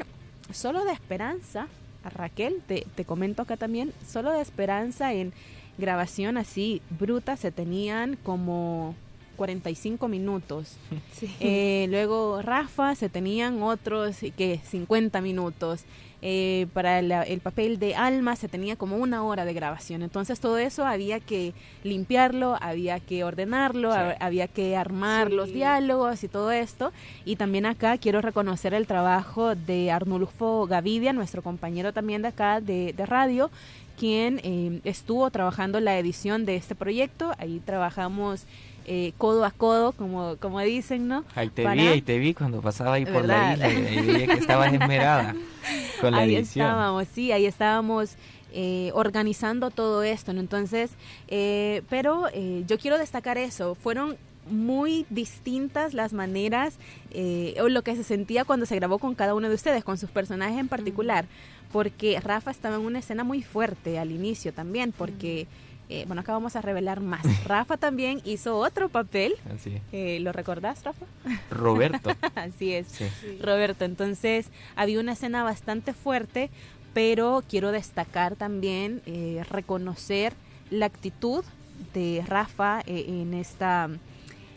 solo 0.52 0.86
de 0.86 0.94
esperanza, 0.94 1.68
Raquel, 2.10 2.62
te, 2.68 2.86
te 2.96 3.06
comento 3.06 3.42
acá 3.42 3.58
también, 3.58 3.94
solo 4.08 4.32
de 4.32 4.42
esperanza 4.42 5.14
en 5.14 5.34
grabación 5.78 6.38
así 6.38 6.82
bruta 7.00 7.36
se 7.36 7.52
tenían 7.52 8.16
como 8.16 8.96
45 9.44 10.08
minutos. 10.08 10.78
Eh, 11.40 11.88
luego 11.90 12.42
Rafa 12.42 12.96
se 12.96 13.10
tenían 13.10 13.62
otros 13.64 14.18
que 14.38 14.60
50 14.64 15.20
minutos. 15.22 15.84
Eh, 16.26 16.68
para 16.72 17.00
el 17.00 17.42
papel 17.42 17.80
de 17.80 17.96
Alma 17.96 18.38
se 18.38 18.48
tenía 18.48 18.78
como 18.78 18.96
una 18.96 19.24
hora 19.24 19.44
de 19.44 19.54
grabación. 19.54 20.04
Entonces 20.04 20.40
todo 20.40 20.58
eso 20.58 20.86
había 20.86 21.20
que 21.20 21.54
limpiarlo, 21.84 22.58
había 22.62 23.02
que 23.02 23.26
ordenarlo, 23.26 23.92
había 23.92 24.48
que 24.48 24.78
armar 24.78 25.34
los 25.34 25.52
diálogos 25.52 26.24
y 26.24 26.30
todo 26.30 26.54
esto. 26.54 26.94
Y 27.26 27.36
también 27.36 27.66
acá 27.66 27.98
quiero 27.98 28.22
reconocer 28.22 28.74
el 28.74 28.88
trabajo 28.88 29.56
de 29.56 29.92
Arnulfo 29.92 30.66
Gavidia, 30.66 31.12
nuestro 31.12 31.42
compañero 31.42 31.92
también 31.92 32.22
de 32.22 32.30
acá 32.30 32.62
de, 32.62 32.94
radio, 33.06 33.52
quien 33.98 34.40
eh, 34.44 34.80
estuvo 34.86 35.30
trabajando 35.30 35.82
la 35.82 36.00
edición 36.00 36.46
de 36.46 36.56
este 36.56 36.74
proyecto. 36.74 37.34
Ahí 37.38 37.62
trabajamos 37.66 38.46
eh, 38.86 39.14
codo 39.18 39.46
a 39.46 39.52
codo, 39.52 39.94
como, 39.94 40.36
como 40.38 40.60
dicen, 40.60 41.08
¿no? 41.08 41.24
Ahí 41.36 41.50
te 41.50 41.68
vi, 41.68 41.88
ahí 41.88 42.02
te 42.02 42.18
vi 42.20 42.34
cuando 42.34 42.62
pasaba 42.62 42.96
ahí 42.96 43.06
por 43.06 43.24
la 43.24 43.54
isla, 43.54 43.72
y 43.72 44.28
que 44.28 44.34
estabas 44.34 44.74
esmerada 44.74 45.36
con 46.02 46.12
la 46.12 46.20
ahí 46.20 46.36
edición. 46.36 46.68
estábamos, 46.68 47.08
sí, 47.14 47.32
ahí 47.32 47.46
estábamos 47.46 48.16
eh, 48.52 48.92
organizando 48.94 49.72
todo 49.72 50.04
esto, 50.04 50.34
¿no? 50.34 50.42
Entonces, 50.42 50.92
eh, 51.28 51.84
pero 51.90 52.28
yo 52.68 52.78
quiero 52.78 52.98
destacar 52.98 53.38
eso, 53.38 53.76
fueron 53.76 54.18
muy 54.50 55.06
distintas 55.10 55.94
las 55.94 56.12
maneras 56.12 56.78
o 57.62 57.70
lo 57.70 57.82
que 57.84 57.96
se 57.96 58.04
sentía 58.04 58.44
cuando 58.44 58.66
se 58.66 58.76
grabó 58.76 59.00
con 59.00 59.16
cada 59.16 59.34
uno 59.34 59.48
de 59.48 59.56
ustedes, 59.56 59.86
con 59.86 59.98
sus 59.98 60.10
personajes 60.10 60.60
en 60.60 60.68
particular, 60.68 61.26
porque 61.72 62.20
Rafa 62.20 62.52
estaba 62.52 62.76
en 62.76 62.82
una 62.82 63.00
escena 63.00 63.24
muy 63.24 63.44
fuerte 63.44 63.98
al 63.98 64.12
inicio 64.12 64.52
también, 64.54 64.92
porque... 64.92 65.48
Eh, 65.90 66.06
bueno, 66.08 66.22
acá 66.22 66.34
vamos 66.34 66.56
a 66.56 66.62
revelar 66.62 67.00
más. 67.00 67.24
Rafa 67.46 67.78
también 67.78 68.22
hizo 68.24 68.58
otro 68.58 68.90
papel. 68.90 69.36
Así. 69.54 69.80
Eh, 69.92 70.20
¿Lo 70.22 70.32
recordás, 70.32 70.84
Rafa? 70.84 71.06
Roberto. 71.52 72.12
Así 72.36 72.74
es, 72.74 72.88
Roberto. 73.42 73.86
Entonces, 73.86 74.48
había 74.76 75.00
una 75.00 75.14
escena 75.14 75.44
bastante 75.44 75.94
fuerte, 75.94 76.50
pero 76.94 77.44
quiero 77.48 77.72
destacar 77.72 78.36
también, 78.36 79.02
eh, 79.06 79.44
reconocer 79.50 80.34
la 80.70 80.86
actitud 80.86 81.44
de 81.94 82.24
Rafa 82.26 82.82
en 82.86 83.34
esta 83.34 83.90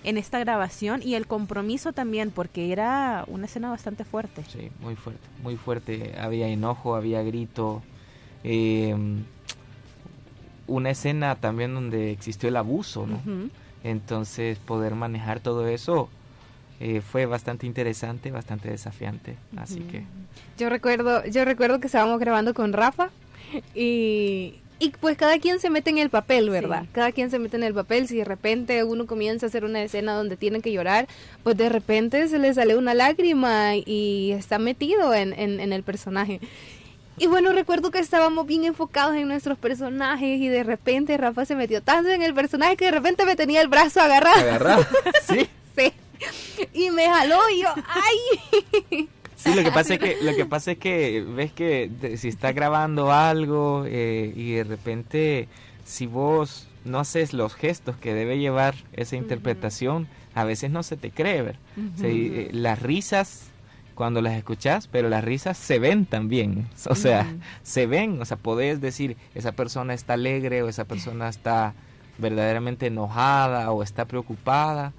en 0.05 0.19
esta 0.19 0.39
grabación 0.39 1.03
y 1.03 1.15
el 1.15 1.27
compromiso 1.27 1.93
también 1.93 2.31
porque 2.31 2.71
era 2.71 3.25
una 3.27 3.47
escena 3.47 3.71
bastante 3.71 4.05
fuerte. 4.05 4.45
Sí, 4.49 4.71
muy 4.81 4.95
fuerte, 4.95 5.27
muy 5.43 5.57
fuerte. 5.57 6.15
Había 6.17 6.47
enojo, 6.47 6.95
había 6.95 7.23
grito. 7.23 7.83
Eh, 8.45 8.95
una 10.67 10.91
escena 10.91 11.37
también 11.37 11.75
donde 11.75 12.11
existió 12.11 12.49
el 12.49 12.57
abuso, 12.57 13.07
¿no? 13.07 13.21
Entonces 13.85 14.59
poder 14.59 14.95
manejar 14.95 15.41
todo 15.41 15.69
eso 15.69 16.09
eh, 16.81 17.01
fue 17.01 17.25
bastante 17.25 17.67
interesante, 17.67 18.31
bastante 18.31 18.69
desafiante, 18.69 19.37
así 19.57 19.81
que... 19.81 20.03
Yo 20.59 20.69
recuerdo, 20.69 21.25
yo 21.27 21.45
recuerdo 21.45 21.81
que 21.81 21.87
estábamos 21.87 22.19
grabando 22.21 22.53
con 22.53 22.73
Rafa 22.73 23.11
y, 23.75 24.57
y 24.79 24.91
pues 25.01 25.17
cada 25.17 25.39
quien 25.39 25.59
se 25.59 25.71
mete 25.71 25.89
en 25.89 25.99
el 25.99 26.11
papel, 26.11 26.51
¿verdad? 26.51 26.85
Cada 26.93 27.13
quien 27.13 27.31
se 27.31 27.39
mete 27.39 27.57
en 27.57 27.63
el 27.63 27.73
papel. 27.73 28.09
Si 28.09 28.17
de 28.17 28.25
repente 28.25 28.85
uno 28.85 29.07
comienza 29.07 29.47
a 29.47 29.49
hacer 29.49 29.65
una 29.65 29.83
escena 29.83 30.15
donde 30.15 30.37
tienen 30.37 30.61
que 30.61 30.73
llorar, 30.73 31.09
pues 31.43 31.57
de 31.57 31.71
repente 31.71 32.29
se 32.29 32.39
le 32.39 32.53
sale 32.53 32.77
una 32.77 32.93
lágrima 32.93 33.77
y 33.77 34.33
está 34.33 34.59
metido 34.59 35.15
en, 35.15 35.33
en 35.33 35.73
el 35.73 35.83
personaje. 35.83 36.41
Y 37.19 37.27
bueno, 37.29 37.53
recuerdo 37.53 37.91
que 37.91 37.99
estábamos 37.99 38.47
bien 38.47 38.65
enfocados 38.65 39.17
en 39.17 39.29
nuestros 39.29 39.57
personajes 39.59 40.41
y 40.41 40.49
de 40.49 40.63
repente 40.63 41.17
Rafa 41.17 41.47
se 41.47 41.57
metió 41.57 41.83
tanto 41.83 42.11
en 42.11 42.23
el 42.23 42.35
personaje 42.35 42.77
que 42.77 42.87
de 42.87 42.91
repente 42.91 43.25
me 43.25 43.37
tenía 43.37 43.63
el 43.63 43.69
brazo 43.69 44.01
agarrado. 44.01 44.39
¿Agarrado? 44.39 44.87
¿Sí? 45.27 45.49
sí. 45.77 45.93
Y 46.75 46.91
me 46.91 47.09
jaló 47.09 47.39
y 47.55 47.63
yo, 47.63 47.69
¡ay! 47.89 49.09
Sí, 49.37 49.55
lo 49.55 49.63
que 49.63 49.71
pasa 49.71 49.95
es 49.95 50.01
que, 50.01 50.19
lo 50.23 50.35
que, 50.35 50.47
pasa 50.47 50.73
es 50.73 50.79
que 50.79 51.25
ves 51.27 51.53
que 51.53 52.17
si 52.17 52.29
está 52.29 52.53
grabando 52.53 53.13
algo 53.13 53.85
eh, 53.87 54.33
y 54.35 54.53
de 54.53 54.65
repente 54.65 55.49
si 55.85 56.07
vos 56.07 56.67
no 56.85 56.99
haces 56.99 57.33
los 57.33 57.55
gestos 57.55 57.97
que 57.97 58.15
debe 58.15 58.39
llevar 58.39 58.75
esa 58.93 59.17
interpretación, 59.17 60.09
a 60.35 60.45
veces 60.45 60.71
no 60.71 60.83
se 60.83 60.97
te 60.97 61.11
cree 61.11 61.43
ver. 61.43 61.59
Eh, 62.03 62.51
las 62.53 62.81
risas 62.81 63.51
cuando 63.97 64.23
las 64.23 64.35
escuchas, 64.35 64.87
pero 64.87 65.09
las 65.09 65.25
risas 65.25 65.59
se 65.59 65.81
ven 65.81 66.07
también, 66.07 66.69
o 66.89 66.95
sea, 66.95 67.27
se 67.65 67.87
ven, 67.87 68.21
o 68.21 68.25
sea, 68.25 68.37
podés 68.37 68.81
decir, 68.81 69.17
esa 69.35 69.53
persona 69.53 69.95
está 69.95 70.13
alegre 70.13 70.63
o 70.63 70.69
esa 70.69 70.85
persona 70.85 71.29
está 71.29 71.75
verdaderamente 72.19 72.87
enojada 72.87 73.73
o 73.73 73.83
está 73.83 74.05
preocupada. 74.05 74.93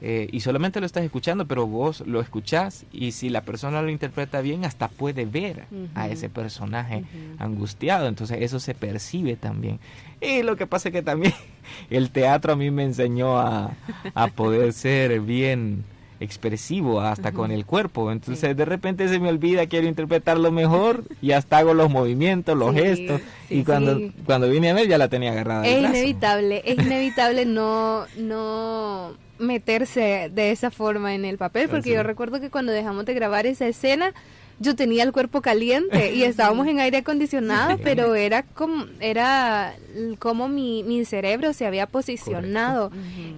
Eh, 0.00 0.28
y 0.32 0.40
solamente 0.40 0.80
lo 0.80 0.86
estás 0.86 1.02
escuchando, 1.02 1.46
pero 1.46 1.66
vos 1.66 2.02
lo 2.06 2.20
escuchás 2.20 2.84
y 2.92 3.12
si 3.12 3.30
la 3.30 3.40
persona 3.40 3.80
lo 3.80 3.88
interpreta 3.88 4.42
bien, 4.42 4.64
hasta 4.66 4.88
puede 4.88 5.24
ver 5.24 5.64
a 5.94 6.08
ese 6.08 6.28
personaje 6.28 7.04
angustiado, 7.38 8.06
entonces 8.06 8.38
eso 8.42 8.60
se 8.60 8.74
percibe 8.74 9.36
también. 9.36 9.78
Y 10.20 10.42
lo 10.42 10.56
que 10.56 10.66
pasa 10.66 10.90
es 10.90 10.92
que 10.92 11.02
también 11.02 11.32
el 11.90 12.10
teatro 12.10 12.52
a 12.52 12.56
mí 12.56 12.70
me 12.70 12.84
enseñó 12.84 13.38
a, 13.38 13.70
a 14.14 14.26
poder 14.28 14.74
ser 14.74 15.20
bien 15.20 15.84
expresivo 16.20 17.00
hasta 17.00 17.32
con 17.32 17.50
el 17.50 17.66
cuerpo. 17.66 18.10
Entonces 18.10 18.56
de 18.56 18.64
repente 18.64 19.08
se 19.08 19.18
me 19.18 19.28
olvida, 19.28 19.66
quiero 19.66 19.86
interpretarlo 19.86 20.50
mejor 20.52 21.04
y 21.20 21.32
hasta 21.32 21.58
hago 21.58 21.74
los 21.74 21.90
movimientos, 21.90 22.56
los 22.56 22.74
gestos. 22.74 23.20
y 23.50 23.64
cuando, 23.64 24.00
cuando 24.24 24.48
vine 24.48 24.70
a 24.70 24.74
ver 24.74 24.88
ya 24.88 24.98
la 24.98 25.08
tenía 25.08 25.32
agarrada. 25.32 25.66
Es 25.66 25.80
inevitable, 25.80 26.62
es 26.64 26.78
inevitable 26.86 27.46
no, 27.46 28.06
no 28.16 29.16
meterse 29.38 30.30
de 30.32 30.50
esa 30.50 30.70
forma 30.70 31.14
en 31.14 31.24
el 31.24 31.38
papel, 31.38 31.68
porque 31.68 31.92
yo 31.92 32.02
recuerdo 32.02 32.40
que 32.40 32.50
cuando 32.50 32.72
dejamos 32.72 33.04
de 33.04 33.14
grabar 33.14 33.46
esa 33.46 33.66
escena, 33.66 34.12
yo 34.58 34.76
tenía 34.76 35.02
el 35.02 35.12
cuerpo 35.12 35.42
caliente 35.42 36.14
y 36.14 36.22
estábamos 36.22 36.66
en 36.66 36.80
aire 36.80 36.98
acondicionado, 36.98 37.78
pero 37.82 38.14
era 38.14 38.42
como, 38.42 38.86
era 39.00 39.74
como 40.18 40.48
mi, 40.48 40.82
mi 40.82 41.04
cerebro 41.04 41.52
se 41.52 41.66
había 41.66 41.86
posicionado 41.86 42.90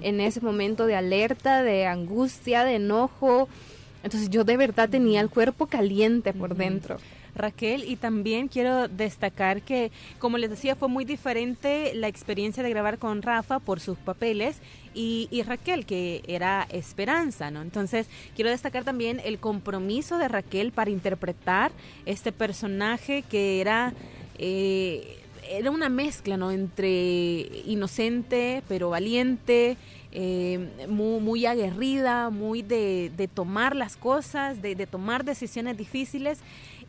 en 0.02 0.20
ese 0.20 0.40
momento 0.40 0.86
de 0.86 0.96
alerta, 0.96 1.62
de 1.62 1.86
angustia, 1.86 2.64
de 2.64 2.76
enojo. 2.76 3.48
Entonces 4.02 4.30
yo 4.30 4.44
de 4.44 4.56
verdad 4.56 4.88
tenía 4.88 5.20
el 5.20 5.30
cuerpo 5.30 5.66
caliente 5.66 6.32
por 6.32 6.54
dentro. 6.54 6.98
Raquel, 7.36 7.84
y 7.84 7.96
también 7.96 8.48
quiero 8.48 8.88
destacar 8.88 9.62
que, 9.62 9.90
como 10.18 10.38
les 10.38 10.50
decía, 10.50 10.76
fue 10.76 10.88
muy 10.88 11.04
diferente 11.04 11.92
la 11.94 12.08
experiencia 12.08 12.62
de 12.62 12.70
grabar 12.70 12.98
con 12.98 13.22
Rafa 13.22 13.58
por 13.58 13.80
sus 13.80 13.98
papeles 13.98 14.58
y, 14.94 15.42
Raquel, 15.46 15.84
que 15.84 16.22
era 16.26 16.66
Esperanza, 16.70 17.50
¿no? 17.50 17.60
Entonces, 17.60 18.06
quiero 18.34 18.50
destacar 18.50 18.84
también 18.84 19.20
el 19.24 19.38
compromiso 19.38 20.16
de 20.16 20.28
Raquel 20.28 20.72
para 20.72 20.90
interpretar 20.90 21.70
este 22.06 22.32
personaje 22.32 23.22
que 23.22 23.60
era... 23.60 23.92
Eh, 24.38 25.22
era 25.48 25.70
una 25.70 25.88
mezcla, 25.88 26.36
¿no? 26.36 26.50
Entre 26.50 27.62
inocente, 27.66 28.64
pero 28.66 28.90
valiente, 28.90 29.76
eh, 30.18 30.86
muy, 30.88 31.20
muy, 31.20 31.44
aguerrida, 31.44 32.30
muy 32.30 32.62
de, 32.62 33.28
tomar 33.34 33.76
las 33.76 33.98
cosas, 33.98 34.62
de, 34.62 34.74
tomar 34.86 35.24
decisiones 35.24 35.76
difíciles 35.76 36.38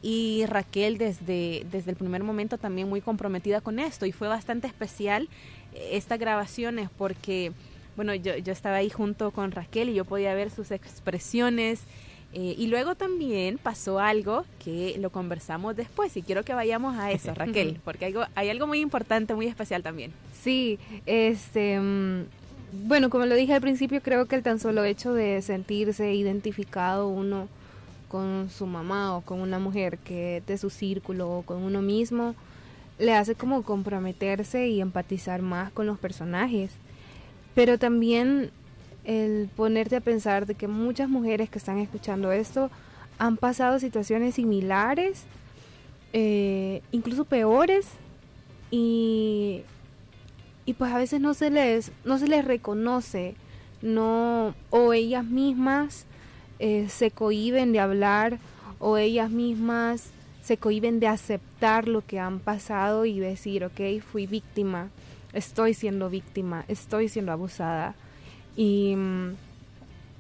y 0.02 0.46
Raquel 0.46 0.98
desde, 0.98 1.66
desde 1.72 1.92
el 1.92 1.98
primer 1.98 2.24
momento 2.24 2.58
también 2.58 2.88
muy 2.88 3.02
comprometida 3.02 3.62
con 3.62 3.80
esto 3.80 4.06
y 4.06 4.12
fue 4.12 4.28
bastante 4.28 4.68
especial 4.68 5.28
eh, 5.74 5.90
estas 5.94 6.20
grabaciones 6.20 6.90
porque, 6.98 7.52
bueno, 7.96 8.14
yo, 8.14 8.38
yo 8.38 8.54
estaba 8.54 8.78
ahí 8.78 8.90
junto 8.90 9.32
con 9.32 9.52
Raquel 9.52 9.90
y 9.90 9.96
yo 9.96 10.06
podía 10.06 10.34
ver 10.34 10.52
sus 10.52 10.72
expresiones. 10.72 11.82
Eh, 12.34 12.56
y 12.58 12.68
luego 12.68 12.94
también 12.94 13.58
pasó 13.58 14.00
algo 14.00 14.46
que 14.64 14.96
lo 15.00 15.10
conversamos 15.12 15.78
después 15.78 16.16
y 16.18 16.22
quiero 16.22 16.44
que 16.44 16.54
vayamos 16.54 16.98
a 16.98 17.12
eso, 17.12 17.34
Raquel, 17.36 17.80
porque 17.84 18.06
hay 18.06 18.12
algo, 18.12 18.26
hay 18.36 18.50
algo 18.50 18.68
muy 18.68 18.82
importante, 18.82 19.34
muy 19.34 19.48
especial 19.48 19.82
también. 19.82 20.12
Sí, 20.44 20.78
este, 21.06 21.80
mm, 21.80 22.26
bueno, 22.86 23.10
como 23.10 23.26
lo 23.26 23.36
dije 23.36 23.54
al 23.54 23.62
principio, 23.62 24.02
creo 24.02 24.26
que 24.26 24.36
el 24.36 24.44
tan 24.44 24.60
solo 24.60 24.84
hecho 24.84 25.14
de 25.14 25.42
sentirse 25.42 26.14
identificado 26.14 27.08
uno 27.08 27.48
con 28.08 28.50
su 28.50 28.66
mamá 28.66 29.16
o 29.16 29.22
con 29.22 29.40
una 29.42 29.60
mujer 29.60 29.98
que 30.00 30.42
de 30.46 30.58
su 30.58 30.70
círculo 30.70 31.30
o 31.30 31.42
con 31.44 31.64
uno 31.64 31.82
mismo, 31.82 32.36
le 33.00 33.14
hace 33.14 33.36
como 33.36 33.64
comprometerse 33.64 34.68
y 34.68 34.82
empatizar 34.82 35.42
más 35.42 35.72
con 35.72 35.86
los 35.86 36.00
personajes. 36.00 36.72
Pero 37.54 37.78
también 37.78 38.52
el 39.04 39.50
ponerte 39.56 39.96
a 39.96 40.02
pensar 40.02 40.46
de 40.46 40.56
que 40.56 40.68
muchas 40.68 41.10
mujeres 41.10 41.50
que 41.50 41.60
están 41.60 41.78
escuchando 41.78 42.32
esto 42.32 42.70
han 43.20 43.38
pasado 43.38 43.80
situaciones 43.80 44.36
similares, 44.36 45.24
eh, 46.14 46.82
incluso 46.92 47.26
peores, 47.26 47.88
y, 48.70 49.62
y 50.66 50.74
pues 50.74 50.92
a 50.92 50.98
veces 50.98 51.22
no 51.22 51.34
se 51.34 51.50
les, 51.50 51.92
no 52.04 52.18
se 52.18 52.28
les 52.28 52.44
reconoce, 52.46 53.36
no, 53.82 54.56
o 54.70 54.94
ellas 54.94 55.26
mismas 55.26 56.06
eh, 56.60 56.88
se 56.90 57.12
cohiben 57.12 57.72
de 57.72 57.80
hablar 57.80 58.40
o 58.80 58.98
ellas 58.98 59.30
mismas 59.30 60.12
se 60.48 60.56
cohiben 60.56 61.02
de 61.02 61.08
aceptar 61.08 61.90
lo 61.90 62.06
que 62.06 62.20
han 62.20 62.40
pasado 62.40 63.04
y 63.04 63.20
decir, 63.20 63.66
ok, 63.66 64.00
fui 64.00 64.28
víctima, 64.28 64.88
estoy 65.34 65.74
siendo 65.74 66.10
víctima, 66.10 66.64
estoy 66.70 67.10
siendo 67.10 67.34
abusada. 67.34 67.96
Y 68.56 68.96
mm, 68.96 69.36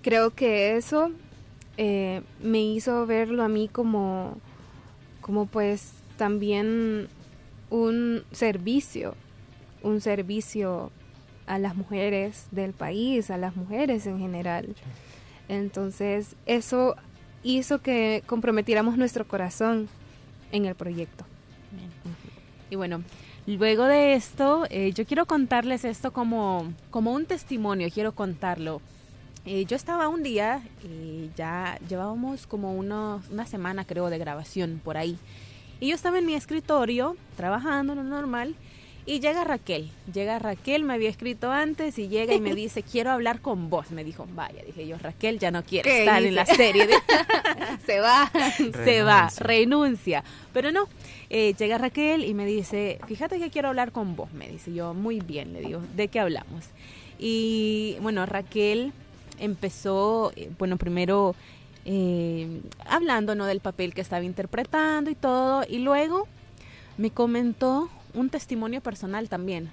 creo 0.01 0.31
que 0.31 0.75
eso 0.75 1.11
eh, 1.77 2.23
me 2.43 2.59
hizo 2.59 3.05
verlo 3.05 3.41
a 3.41 3.47
mí 3.47 3.69
como, 3.69 4.35
como 5.21 5.45
pues 5.45 5.93
también 6.17 7.07
un 7.69 8.25
servicio, 8.33 9.15
un 9.81 10.01
servicio 10.01 10.91
a 11.45 11.57
las 11.57 11.77
mujeres 11.77 12.47
del 12.51 12.73
país, 12.73 13.31
a 13.31 13.37
las 13.37 13.55
mujeres 13.55 14.05
en 14.05 14.19
general. 14.19 14.75
Entonces, 15.49 16.35
eso 16.45 16.95
hizo 17.43 17.81
que 17.81 18.23
comprometiéramos 18.25 18.97
nuestro 18.97 19.27
corazón 19.27 19.87
en 20.51 20.65
el 20.65 20.75
proyecto. 20.75 21.25
Y 22.69 22.75
bueno, 22.75 23.01
luego 23.45 23.85
de 23.85 24.13
esto, 24.15 24.65
eh, 24.69 24.91
yo 24.93 25.05
quiero 25.05 25.25
contarles 25.25 25.85
esto 25.85 26.11
como, 26.11 26.73
como 26.91 27.13
un 27.13 27.25
testimonio, 27.25 27.89
quiero 27.93 28.13
contarlo. 28.13 28.81
Eh, 29.45 29.63
yo 29.65 29.77
estaba 29.77 30.09
un 30.09 30.23
día, 30.23 30.61
y 30.83 31.29
ya 31.37 31.79
llevábamos 31.87 32.45
como 32.47 32.75
una 32.75 33.21
semana 33.45 33.85
creo 33.85 34.09
de 34.09 34.17
grabación 34.17 34.81
por 34.83 34.97
ahí. 34.97 35.17
Y 35.79 35.89
yo 35.89 35.95
estaba 35.95 36.19
en 36.19 36.25
mi 36.25 36.33
escritorio 36.33 37.15
trabajando, 37.37 37.95
lo 37.95 38.03
normal, 38.03 38.55
y 39.07 39.21
llega 39.21 39.45
Raquel, 39.45 39.89
llega 40.13 40.37
Raquel, 40.37 40.83
me 40.83 40.93
había 40.93 41.09
escrito 41.09 41.49
antes 41.49 41.97
y 41.97 42.09
llega 42.09 42.33
y 42.33 42.41
me 42.41 42.53
dice, 42.55 42.83
quiero 42.83 43.11
hablar 43.11 43.39
con 43.39 43.69
vos. 43.69 43.89
Me 43.91 44.03
dijo, 44.03 44.27
vaya, 44.35 44.61
dije 44.65 44.85
yo, 44.85 44.97
Raquel 44.97 45.39
ya 45.39 45.49
no 45.49 45.63
quiere 45.63 45.99
estar 45.99 46.21
en 46.21 46.35
la 46.35 46.45
serie. 46.45 46.89
se 47.85 48.01
va, 48.01 48.29
se 48.83 49.03
va, 49.03 49.29
renuncia. 49.39 50.25
Pero 50.51 50.73
no, 50.73 50.89
eh, 51.29 51.55
llega 51.57 51.77
Raquel 51.77 52.25
y 52.25 52.33
me 52.33 52.45
dice, 52.45 52.99
fíjate 53.07 53.39
que 53.39 53.49
quiero 53.49 53.69
hablar 53.69 53.93
con 53.93 54.17
vos. 54.17 54.29
Me 54.33 54.49
dice 54.49 54.73
yo, 54.73 54.93
muy 54.93 55.21
bien, 55.21 55.53
le 55.53 55.61
digo, 55.61 55.81
¿de 55.95 56.09
qué 56.09 56.19
hablamos? 56.19 56.65
Y 57.17 57.95
bueno, 58.01 58.25
Raquel 58.25 58.91
empezó, 59.39 60.33
eh, 60.35 60.51
bueno, 60.59 60.75
primero 60.75 61.33
eh, 61.85 62.59
hablando 62.85 63.35
¿no? 63.35 63.45
del 63.45 63.61
papel 63.61 63.93
que 63.93 64.01
estaba 64.01 64.25
interpretando 64.25 65.09
y 65.09 65.15
todo, 65.15 65.63
y 65.65 65.77
luego 65.77 66.27
me 66.97 67.09
comentó 67.09 67.89
un 68.17 68.29
testimonio 68.29 68.81
personal 68.81 69.29
también, 69.29 69.69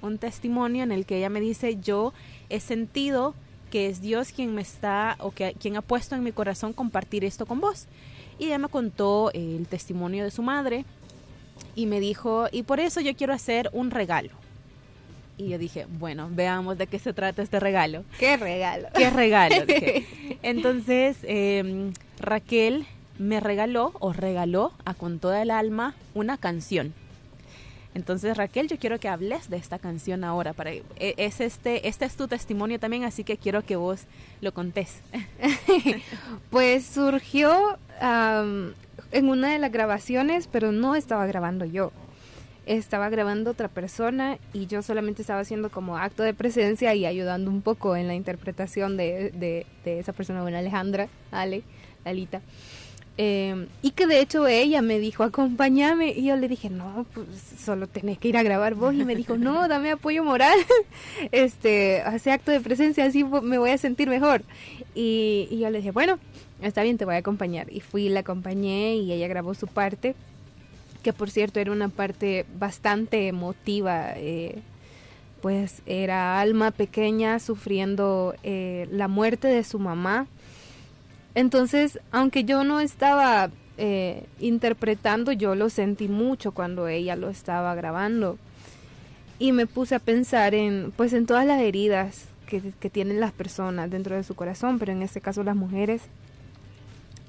un 0.00 0.18
testimonio 0.18 0.84
en 0.84 0.92
el 0.92 1.04
que 1.04 1.18
ella 1.18 1.28
me 1.28 1.40
dice, 1.40 1.78
yo 1.80 2.12
he 2.48 2.60
sentido 2.60 3.34
que 3.70 3.88
es 3.88 4.00
Dios 4.00 4.32
quien 4.32 4.54
me 4.54 4.62
está 4.62 5.16
o 5.18 5.30
que 5.30 5.54
quien 5.58 5.76
ha 5.76 5.82
puesto 5.82 6.14
en 6.14 6.22
mi 6.22 6.32
corazón 6.32 6.72
compartir 6.72 7.24
esto 7.24 7.46
con 7.46 7.60
vos. 7.60 7.86
Y 8.38 8.46
ella 8.46 8.58
me 8.58 8.68
contó 8.68 9.30
el 9.32 9.66
testimonio 9.66 10.24
de 10.24 10.30
su 10.30 10.42
madre 10.42 10.84
y 11.74 11.86
me 11.86 11.98
dijo, 12.00 12.46
y 12.52 12.62
por 12.62 12.80
eso 12.80 13.00
yo 13.00 13.16
quiero 13.16 13.32
hacer 13.32 13.70
un 13.72 13.90
regalo. 13.90 14.30
Y 15.38 15.48
yo 15.48 15.58
dije, 15.58 15.86
bueno, 15.98 16.28
veamos 16.30 16.78
de 16.78 16.86
qué 16.86 16.98
se 16.98 17.12
trata 17.12 17.42
este 17.42 17.58
regalo. 17.58 18.04
¿Qué 18.18 18.36
regalo? 18.36 18.88
¿Qué 18.94 19.10
regalo? 19.10 19.56
Entonces, 20.42 21.16
em, 21.22 21.92
Raquel 22.18 22.86
me 23.18 23.40
regaló 23.40 23.92
o 23.98 24.12
regaló 24.12 24.72
a 24.84 24.94
con 24.94 25.18
toda 25.18 25.42
el 25.42 25.50
alma 25.50 25.94
una 26.14 26.36
canción. 26.36 26.94
Entonces, 27.94 28.36
Raquel, 28.36 28.68
yo 28.68 28.78
quiero 28.78 28.98
que 28.98 29.08
hables 29.08 29.50
de 29.50 29.58
esta 29.58 29.78
canción 29.78 30.24
ahora. 30.24 30.54
Para, 30.54 30.72
e, 30.72 30.84
es 30.98 31.40
este, 31.40 31.88
este 31.88 32.06
es 32.06 32.16
tu 32.16 32.26
testimonio 32.26 32.78
también, 32.78 33.04
así 33.04 33.22
que 33.22 33.36
quiero 33.36 33.62
que 33.62 33.76
vos 33.76 34.04
lo 34.40 34.52
contés. 34.52 35.00
pues 36.50 36.86
surgió 36.86 37.78
en 38.00 39.28
una 39.28 39.52
de 39.52 39.58
las 39.58 39.70
grabaciones, 39.70 40.48
pero 40.50 40.72
no 40.72 40.94
estaba 40.94 41.26
grabando 41.26 41.64
yo. 41.64 41.92
Estaba 42.64 43.08
grabando 43.08 43.50
otra 43.50 43.68
persona 43.68 44.38
y 44.52 44.66
yo 44.68 44.82
solamente 44.82 45.22
estaba 45.22 45.40
haciendo 45.40 45.68
como 45.70 45.98
acto 45.98 46.22
de 46.22 46.32
presencia 46.32 46.94
y 46.94 47.04
ayudando 47.04 47.50
un 47.50 47.60
poco 47.60 47.96
en 47.96 48.06
la 48.06 48.14
interpretación 48.14 48.96
de, 48.96 49.32
de, 49.32 49.66
de 49.84 49.98
esa 49.98 50.12
persona, 50.12 50.42
bueno, 50.42 50.58
Alejandra, 50.58 51.08
Ale, 51.32 51.64
Alita. 52.04 52.40
Em, 53.18 53.66
y 53.82 53.90
que 53.90 54.06
de 54.06 54.20
hecho 54.20 54.46
ella 54.46 54.80
me 54.82 54.98
dijo, 54.98 55.22
acompáñame. 55.22 56.10
Y 56.10 56.24
yo 56.24 56.36
le 56.36 56.48
dije, 56.48 56.70
no, 56.70 57.06
pues 57.12 57.26
solo 57.58 57.86
tenés 57.86 58.18
que 58.18 58.28
ir 58.28 58.36
a 58.36 58.42
grabar 58.42 58.74
vos. 58.74 58.94
Y 58.94 59.04
me 59.04 59.14
dijo, 59.14 59.36
no, 59.36 59.68
dame 59.68 59.90
apoyo 59.90 60.24
moral. 60.24 60.58
este, 61.32 62.02
hace 62.02 62.30
acto 62.30 62.50
de 62.50 62.60
presencia, 62.60 63.04
así 63.04 63.24
me 63.24 63.58
voy 63.58 63.70
a 63.70 63.78
sentir 63.78 64.08
mejor. 64.08 64.42
Y, 64.94 65.48
y 65.50 65.58
yo 65.58 65.70
le 65.70 65.78
dije, 65.78 65.90
bueno, 65.90 66.18
está 66.62 66.82
bien, 66.82 66.98
te 66.98 67.04
voy 67.04 67.14
a 67.14 67.18
acompañar. 67.18 67.72
Y 67.72 67.80
fui, 67.80 68.08
la 68.08 68.20
acompañé 68.20 68.96
y 68.96 69.12
ella 69.12 69.28
grabó 69.28 69.54
su 69.54 69.66
parte, 69.66 70.14
que 71.02 71.12
por 71.12 71.30
cierto 71.30 71.60
era 71.60 71.72
una 71.72 71.88
parte 71.88 72.46
bastante 72.58 73.28
emotiva. 73.28 74.12
Eh, 74.16 74.60
pues 75.42 75.82
era 75.86 76.40
alma 76.40 76.70
pequeña 76.70 77.40
sufriendo 77.40 78.34
eh, 78.44 78.86
la 78.92 79.08
muerte 79.08 79.48
de 79.48 79.64
su 79.64 79.80
mamá 79.80 80.28
entonces, 81.34 81.98
aunque 82.10 82.44
yo 82.44 82.64
no 82.64 82.80
estaba 82.80 83.50
eh, 83.78 84.26
interpretando, 84.38 85.32
yo 85.32 85.54
lo 85.54 85.70
sentí 85.70 86.08
mucho 86.08 86.52
cuando 86.52 86.88
ella 86.88 87.16
lo 87.16 87.30
estaba 87.30 87.74
grabando. 87.74 88.38
Y 89.38 89.52
me 89.52 89.66
puse 89.66 89.94
a 89.94 89.98
pensar 89.98 90.54
en, 90.54 90.92
pues, 90.96 91.12
en 91.12 91.26
todas 91.26 91.46
las 91.46 91.60
heridas 91.60 92.26
que, 92.46 92.90
tienen 92.90 93.18
las 93.18 93.32
personas 93.32 93.90
dentro 93.90 94.14
de 94.14 94.24
su 94.24 94.34
corazón, 94.34 94.78
pero 94.78 94.92
en 94.92 95.02
este 95.02 95.20
caso 95.20 95.42
las 95.42 95.56
mujeres. 95.56 96.02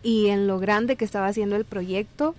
Y 0.04 0.28
en 0.28 0.48
lo 0.48 0.60
grande 0.60 0.98
que 0.98 1.06
estaba 1.06 1.28
haciendo 1.28 1.56
el 1.56 1.64
proyecto 1.64 2.36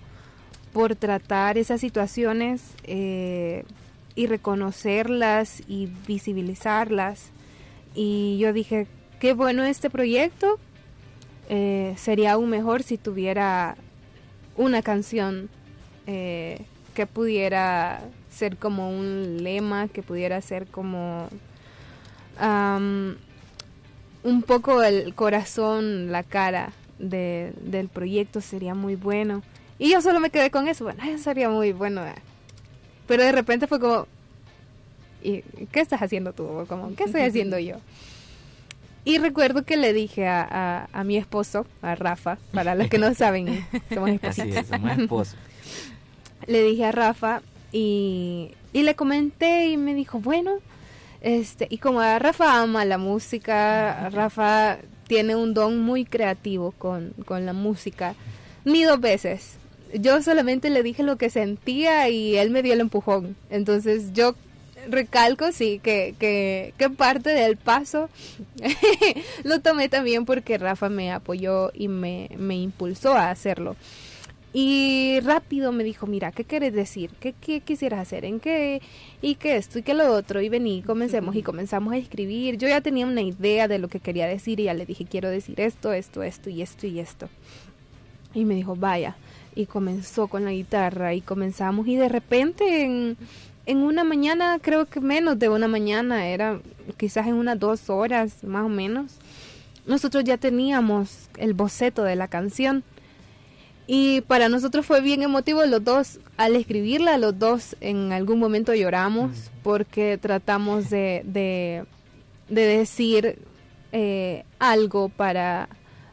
por 0.71 0.95
tratar 0.95 1.57
esas 1.57 1.81
situaciones 1.81 2.61
eh, 2.83 3.63
y 4.13 4.27
reconocerlas 4.27 5.63
y 5.67 5.89
visibilizarlas. 6.07 7.31
Y 7.95 8.37
yo 8.37 8.53
dije, 8.53 8.87
qué 9.19 9.33
bueno 9.33 9.63
este 9.63 9.89
proyecto, 9.89 10.59
eh, 11.49 11.93
sería 11.97 12.33
aún 12.33 12.49
mejor 12.49 12.83
si 12.83 12.97
tuviera 12.97 13.75
una 14.57 14.81
canción 14.81 15.49
eh, 16.07 16.61
que 16.93 17.05
pudiera 17.07 18.01
ser 18.29 18.57
como 18.57 18.89
un 18.89 19.43
lema, 19.43 19.87
que 19.87 20.01
pudiera 20.01 20.41
ser 20.41 20.67
como 20.67 21.29
un 24.25 24.41
poco 24.41 24.83
el 24.83 25.13
corazón, 25.13 26.11
la 26.11 26.23
cara 26.23 26.73
del 26.99 27.89
proyecto 27.89 28.41
sería 28.41 28.73
muy 28.75 28.95
bueno. 28.95 29.41
Y 29.77 29.91
yo 29.91 30.01
solo 30.01 30.19
me 30.19 30.29
quedé 30.29 30.51
con 30.51 30.67
eso, 30.67 30.85
bueno, 30.85 31.01
sería 31.17 31.49
muy 31.49 31.71
bueno. 31.73 32.01
Pero 33.07 33.23
de 33.23 33.31
repente 33.31 33.67
fue 33.67 33.79
como, 33.79 34.07
¿y 35.21 35.41
qué 35.71 35.81
estás 35.81 36.01
haciendo 36.01 36.33
tú? 36.33 36.65
Como, 36.67 36.95
¿qué 36.95 37.03
estoy 37.03 37.21
haciendo 37.21 37.59
yo? 37.59 37.77
Y 39.05 39.19
recuerdo 39.19 39.63
que 39.63 39.77
le 39.77 39.93
dije 39.93 40.27
a, 40.27 40.89
a, 40.91 41.03
mi 41.03 41.15
esposo, 41.15 41.67
a 41.83 41.93
Rafa, 41.93 42.39
para 42.51 42.73
los 42.73 42.89
que 42.89 42.97
no 42.97 43.13
saben, 43.15 43.65
somos 43.93 44.09
esposos. 44.09 45.35
le 46.47 46.63
dije 46.63 46.85
a 46.85 46.91
Rafa 46.91 47.43
y, 47.71 48.51
y 48.73 48.81
le 48.81 48.95
comenté 48.95 49.67
y 49.67 49.77
me 49.77 49.93
dijo, 49.93 50.19
bueno, 50.19 50.55
este, 51.21 51.67
y 51.69 51.77
como 51.77 52.01
a 52.01 52.17
Rafa 52.19 52.61
ama 52.61 52.83
la 52.83 52.97
música, 52.97 54.09
Rafa 54.09 54.79
tiene 55.07 55.35
un 55.35 55.53
don 55.53 55.79
muy 55.79 56.05
creativo 56.05 56.71
con, 56.71 57.13
con 57.25 57.45
la 57.45 57.53
música, 57.53 58.15
ni 58.63 58.83
dos 58.83 58.99
veces. 58.99 59.57
Yo 59.93 60.21
solamente 60.21 60.69
le 60.69 60.83
dije 60.83 61.03
lo 61.03 61.17
que 61.17 61.29
sentía 61.29 62.09
y 62.09 62.37
él 62.37 62.49
me 62.49 62.63
dio 62.63 62.73
el 62.73 62.81
empujón. 62.81 63.35
Entonces 63.49 64.13
yo 64.13 64.35
recalco, 64.89 65.51
sí, 65.51 65.79
que, 65.83 66.15
que, 66.19 66.73
que 66.77 66.89
parte 66.89 67.29
del 67.29 67.57
paso 67.57 68.09
lo 69.43 69.59
tomé 69.61 69.89
también 69.89 70.25
porque 70.25 70.57
Rafa 70.57 70.89
me 70.89 71.11
apoyó 71.11 71.71
y 71.73 71.87
me, 71.87 72.29
me 72.37 72.55
impulsó 72.55 73.13
a 73.13 73.29
hacerlo. 73.29 73.75
Y 74.57 75.19
rápido 75.19 75.73
me 75.73 75.83
dijo, 75.83 76.07
mira, 76.07 76.31
¿qué 76.31 76.45
quieres 76.45 76.73
decir? 76.73 77.11
¿Qué, 77.19 77.33
¿Qué, 77.33 77.59
quisieras 77.59 77.99
hacer? 77.99 78.23
¿En 78.23 78.39
qué? 78.39 78.81
¿Y 79.21 79.35
qué 79.35 79.57
esto? 79.57 79.79
¿Y 79.79 79.83
qué 79.83 79.93
lo 79.93 80.09
otro? 80.13 80.39
Y 80.39 80.47
vení, 80.47 80.81
comencemos 80.81 81.35
y 81.35 81.43
comenzamos 81.43 81.93
a 81.93 81.97
escribir. 81.97 82.57
Yo 82.57 82.69
ya 82.69 82.79
tenía 82.79 83.05
una 83.05 83.21
idea 83.21 83.67
de 83.67 83.79
lo 83.79 83.89
que 83.89 83.99
quería 83.99 84.27
decir 84.27 84.61
y 84.61 84.63
ya 84.63 84.73
le 84.73 84.85
dije, 84.85 85.03
quiero 85.03 85.29
decir 85.29 85.59
esto, 85.59 85.91
esto, 85.91 86.23
esto 86.23 86.49
y 86.49 86.61
esto 86.61 86.87
y 86.87 87.01
esto. 87.01 87.27
Y 88.33 88.45
me 88.45 88.55
dijo, 88.55 88.77
vaya. 88.77 89.17
Y 89.55 89.65
comenzó 89.65 90.29
con 90.29 90.45
la 90.45 90.51
guitarra 90.51 91.13
y 91.13 91.19
comenzamos 91.19 91.85
y 91.89 91.97
de 91.97 92.07
repente 92.07 92.83
en, 92.83 93.17
en 93.65 93.79
una 93.79 94.03
mañana, 94.03 94.59
creo 94.61 94.85
que 94.85 94.99
menos 94.99 95.39
de 95.39 95.49
una 95.49 95.67
mañana, 95.67 96.27
era 96.27 96.59
quizás 96.97 97.27
en 97.27 97.35
unas 97.35 97.59
dos 97.59 97.89
horas 97.89 98.43
más 98.43 98.65
o 98.65 98.69
menos, 98.69 99.17
nosotros 99.85 100.23
ya 100.23 100.37
teníamos 100.37 101.29
el 101.37 101.53
boceto 101.53 102.03
de 102.03 102.15
la 102.15 102.27
canción. 102.27 102.83
Y 103.87 104.21
para 104.21 104.49
nosotros 104.49 104.85
fue 104.85 105.01
bien 105.01 105.21
emotivo 105.21 105.63
los 105.65 105.83
dos, 105.83 106.19
al 106.37 106.55
escribirla, 106.55 107.19
los 107.19 107.37
dos 107.37 107.75
en 107.81 108.11
algún 108.11 108.39
momento 108.39 108.73
lloramos 108.73 109.51
porque 109.61 110.17
tratamos 110.19 110.89
de, 110.89 111.21
de, 111.25 111.85
decir 112.49 113.37
eh, 113.91 114.43
algo 114.57 115.09
para, 115.09 115.69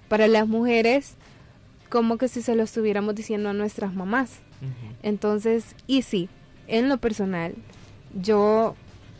para 0.08 0.28
las 0.28 0.46
mujeres 0.46 1.14
como 1.88 2.18
que 2.18 2.28
si 2.28 2.42
se 2.42 2.54
lo 2.54 2.62
estuviéramos 2.62 3.14
diciendo 3.14 3.48
a 3.48 3.54
nuestras 3.54 3.94
mamás. 3.94 4.40
Entonces, 5.02 5.74
y 5.86 6.02
sí, 6.02 6.28
en 6.68 6.88
lo 6.88 6.98
personal, 6.98 7.54
yo 8.20 8.74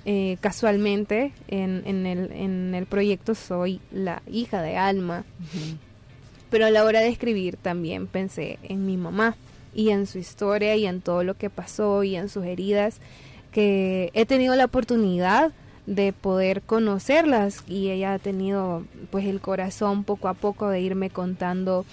eh, 0.05 0.37
casualmente 0.41 1.33
en, 1.49 1.83
en, 1.87 2.07
el, 2.07 2.33
en 2.33 2.75
el 2.75 2.87
proyecto 2.87 3.35
soy 3.35 3.81
la 3.93 4.23
hija 4.31 4.61
de 4.63 4.77
Alma. 4.77 5.25
Pero 6.51 6.67
a 6.67 6.71
la 6.71 6.85
hora 6.85 7.01
de 7.01 7.09
escribir 7.09 7.57
también 7.57 8.07
pensé 8.07 8.59
en 8.63 8.85
mi 8.85 8.97
mamá 8.97 9.37
y 9.75 9.91
en 9.91 10.07
su 10.07 10.19
historia 10.19 10.77
y 10.77 10.87
en 10.87 11.01
todo 11.01 11.25
lo 11.25 11.35
que 11.35 11.51
pasó 11.51 12.03
y 12.03 12.17
en 12.17 12.29
sus 12.29 12.45
heridas 12.45 12.99
que 13.53 14.11
he 14.15 14.27
tenido 14.27 14.57
la 14.57 14.65
oportunidad 14.65 15.53
de 15.87 16.13
poder 16.13 16.63
conocerlas 16.63 17.65
y 17.67 17.91
ella 17.91 18.15
ha 18.15 18.19
tenido 18.19 18.85
pues 19.11 19.27
el 19.27 19.41
corazón 19.41 20.05
poco 20.05 20.29
a 20.29 20.35
poco 20.35 20.69
de 20.69 20.81
irme 20.81 21.11
contando 21.11 21.85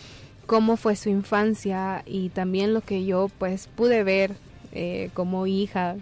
cómo 0.45 0.77
fue 0.77 0.95
su 0.95 1.09
infancia 1.09 2.03
y 2.05 2.29
también 2.29 2.73
lo 2.73 2.81
que 2.81 3.05
yo 3.05 3.29
pues 3.39 3.67
pude 3.67 4.03
ver 4.03 4.35
eh, 4.71 5.09
como 5.13 5.47
hija 5.47 5.95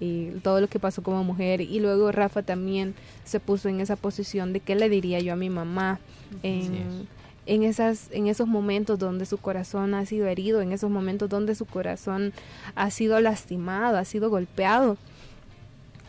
y 0.00 0.30
todo 0.42 0.60
lo 0.60 0.68
que 0.68 0.78
pasó 0.78 1.02
como 1.02 1.22
mujer. 1.24 1.60
Y 1.60 1.80
luego 1.80 2.12
Rafa 2.12 2.42
también 2.42 2.94
se 3.24 3.40
puso 3.40 3.68
en 3.68 3.80
esa 3.80 3.96
posición 3.96 4.52
de 4.52 4.60
qué 4.60 4.74
le 4.74 4.88
diría 4.88 5.20
yo 5.20 5.32
a 5.32 5.36
mi 5.36 5.50
mamá 5.50 6.00
en, 6.42 7.06
en 7.46 7.62
esas 7.62 8.08
en 8.10 8.26
esos 8.26 8.48
momentos 8.48 8.98
donde 8.98 9.26
su 9.26 9.38
corazón 9.38 9.94
ha 9.94 10.06
sido 10.06 10.26
herido 10.26 10.62
en 10.62 10.72
esos 10.72 10.90
momentos 10.90 11.28
donde 11.28 11.54
su 11.54 11.66
corazón 11.66 12.32
ha 12.74 12.90
sido 12.90 13.20
lastimado 13.20 13.98
ha 13.98 14.04
sido 14.04 14.30
golpeado. 14.30 14.96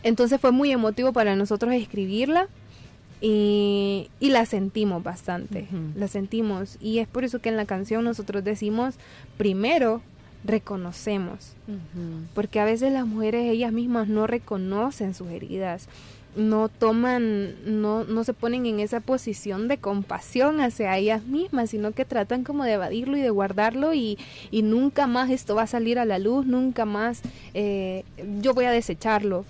Entonces 0.02 0.40
fue 0.40 0.52
muy 0.52 0.70
emotivo 0.70 1.12
para 1.12 1.34
nosotros 1.34 1.72
escribirla 1.74 2.48
y, 3.20 4.10
la 4.20 4.44
sentimos 4.44 5.02
bastante, 5.02 5.66
la 5.96 6.08
sentimos. 6.08 6.76
Y 6.78 6.98
es 6.98 7.08
por 7.08 7.24
eso 7.24 7.38
que 7.38 7.48
en 7.48 7.56
la 7.56 7.64
canción 7.64 8.04
nosotros 8.04 8.44
decimos, 8.44 8.96
primero, 9.38 10.02
reconocemos. 10.44 11.54
Porque 12.34 12.60
a 12.60 12.64
veces 12.64 12.92
las 12.92 13.06
mujeres 13.06 13.50
ellas 13.50 13.72
mismas 13.72 14.08
no 14.08 14.26
reconocen 14.26 15.14
sus 15.14 15.28
heridas, 15.30 15.88
no 16.36 16.68
toman, 16.68 17.54
no, 17.80 18.04
no 18.04 18.24
se 18.24 18.34
ponen 18.34 18.66
en 18.66 18.80
esa 18.80 19.00
posición 19.00 19.68
de 19.68 19.78
compasión 19.78 20.60
hacia 20.60 20.96
ellas 20.96 21.24
mismas, 21.24 21.70
sino 21.70 21.92
que 21.92 22.04
tratan 22.04 22.44
como 22.44 22.64
de 22.64 22.72
evadirlo 22.72 23.16
y 23.16 23.20
de 23.20 23.30
guardarlo 23.30 23.94
y, 23.94 24.18
y 24.50 24.62
nunca 24.62 25.06
más 25.06 25.30
esto 25.30 25.54
va 25.54 25.62
a 25.62 25.66
salir 25.66 25.98
a 25.98 26.04
la 26.04 26.18
luz, 26.18 26.44
nunca 26.44 26.84
más 26.84 27.22
eh, 27.54 28.04
yo 28.40 28.52
voy 28.52 28.64
a 28.64 28.70
desecharlo. 28.70 29.44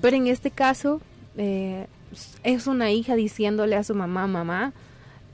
Pero 0.00 0.16
en 0.16 0.26
este 0.26 0.50
caso 0.50 1.00
eh, 1.36 1.86
es 2.42 2.66
una 2.66 2.90
hija 2.90 3.14
diciéndole 3.14 3.76
a 3.76 3.84
su 3.84 3.94
mamá, 3.94 4.26
mamá, 4.26 4.72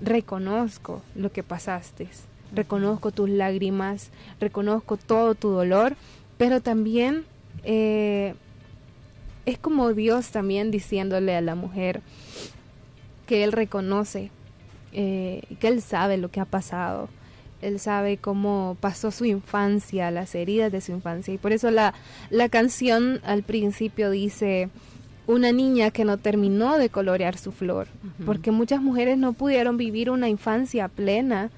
reconozco 0.01 1.03
lo 1.15 1.33
que 1.33 1.43
pasaste, 1.43 2.09
reconozco 2.53 3.11
tus 3.11 3.29
lágrimas, 3.29 4.11
reconozco 4.41 4.97
todo 4.97 5.35
tu 5.35 5.51
dolor, 5.51 5.97
pero 6.39 6.61
también... 6.61 7.25
Eh, 7.65 8.35
es 9.47 9.59
como 9.59 9.93
Dios 9.93 10.31
también 10.31 10.71
diciéndole 10.71 11.35
a 11.35 11.41
la 11.41 11.55
mujer 11.55 12.01
que 13.27 13.45
Él 13.45 13.53
reconoce, 13.53 14.31
eh, 14.93 15.43
que 15.61 15.69
Él 15.69 15.83
sabe 15.83 16.17
lo 16.17 16.31
que 16.31 16.41
ha 16.41 16.45
pasado, 16.45 17.09
Él 17.61 17.81
sabe 17.81 18.19
cómo 18.19 18.77
pasó 18.81 19.11
su 19.11 19.25
infancia, 19.25 20.11
las 20.11 20.35
heridas 20.35 20.71
de 20.71 20.81
su 20.81 20.93
infancia. 20.93 21.35
Y 21.35 21.39
por 21.39 21.53
eso 21.53 21.71
la, 21.71 21.95
la 22.31 22.49
canción 22.49 23.21
al 23.25 23.43
principio 23.43 24.11
dice, 24.11 24.69
una 25.27 25.53
niña 25.53 25.91
que 25.91 26.05
no 26.05 26.19
terminó 26.19 26.79
de 26.79 26.89
colorear 26.89 27.37
su 27.37 27.53
flor, 27.53 27.89
porque 28.25 28.51
muchas 28.51 28.81
mujeres 28.81 29.19
no 29.19 29.33
pudieron 29.33 29.77
vivir 29.77 30.11
una 30.11 30.29
infancia 30.29 30.89
plena, 30.89 31.51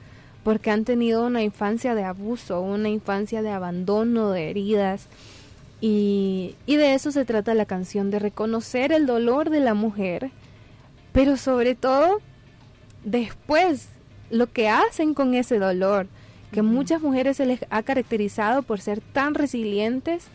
porque 0.44 0.70
han 0.70 0.84
tenido 0.84 1.26
una 1.26 1.42
infancia 1.42 1.94
de 1.94 2.04
abuso, 2.04 2.60
una 2.60 2.90
infancia 2.90 3.42
de 3.42 3.50
abandono, 3.50 4.30
de 4.30 4.50
heridas. 4.50 5.08
Y, 5.80 6.54
de 6.66 6.94
eso 6.94 7.10
se 7.10 7.24
trata 7.24 7.54
la 7.54 7.66
canción, 7.66 8.10
de 8.10 8.18
reconocer 8.18 8.92
el 8.92 9.06
dolor 9.06 9.50
de 9.50 9.60
la 9.60 9.74
mujer, 9.74 10.30
pero 11.12 11.36
sobre 11.36 11.74
todo 11.74 12.20
después 13.04 13.88
lo 14.30 14.50
que 14.50 14.68
hacen 14.68 15.14
con 15.14 15.34
ese 15.34 15.58
dolor, 15.58 16.06
que 16.52 16.62
muchas 16.62 17.02
mujeres 17.02 17.38
se 17.38 17.46
les 17.46 17.60
ha 17.70 17.82
caracterizado 17.82 18.62
por 18.62 18.80
ser 18.80 19.00
tan 19.00 19.34
resilientes 19.34 20.26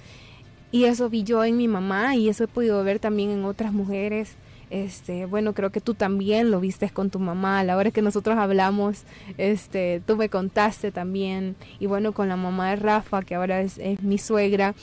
y 0.72 0.86
eso 0.86 1.10
vi 1.10 1.24
yo 1.24 1.44
en 1.44 1.58
mi 1.58 1.68
mamá 1.68 2.16
y 2.16 2.30
eso 2.30 2.44
he 2.44 2.48
podido 2.48 2.84
ver 2.84 3.00
también 3.00 3.30
en 3.32 3.46
otras 3.46 3.74
mujeres. 3.74 4.36
Este, 4.70 5.26
bueno, 5.26 5.54
creo 5.54 5.72
que 5.72 5.82
tú 5.82 5.96
también 5.96 6.52
lo 6.52 6.60
viste 6.60 6.90
con 6.92 7.10
tu 7.10 7.20
mamá, 7.20 7.60
a 7.60 7.64
la 7.64 7.76
hora 7.76 7.90
que 7.90 8.04
nosotros 8.04 8.38
hablamos, 8.38 9.04
este, 9.38 10.02
tú 10.06 10.16
me 10.16 10.30
contaste 10.30 10.92
también, 10.92 11.56
y 11.80 11.88
bueno, 11.88 12.12
con 12.12 12.30
la 12.30 12.36
mamá 12.36 12.70
de 12.70 12.76
Rafa, 12.76 13.24
que 13.24 13.34
ahora 13.34 13.62
es 13.62 13.80
mi 14.04 14.20
suegra, 14.20 14.76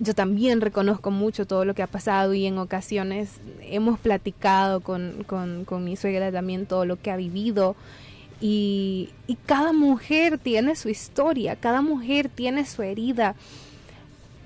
yo 0.00 0.14
también 0.14 0.60
reconozco 0.60 1.10
mucho 1.10 1.46
todo 1.46 1.64
lo 1.64 1.74
que 1.74 1.82
ha 1.82 1.86
pasado 1.86 2.34
y 2.34 2.46
en 2.46 2.58
ocasiones 2.58 3.40
hemos 3.62 3.98
platicado 3.98 4.80
con, 4.80 5.24
mi 5.84 5.96
suegra 5.96 6.32
también 6.32 6.66
todo 6.66 6.84
lo 6.84 7.00
que 7.00 7.10
ha 7.10 7.16
vivido. 7.16 7.76
Y, 8.40 9.10
cada 9.46 9.72
mujer 9.72 10.38
tiene 10.38 10.74
su 10.74 10.88
historia, 10.88 11.56
cada 11.56 11.80
mujer 11.80 12.28
tiene 12.28 12.66
su 12.66 12.82
herida. 12.82 13.36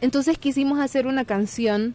Entonces 0.01 0.39
quisimos 0.39 0.79
hacer 0.79 1.07
una 1.07 1.25
canción 1.25 1.95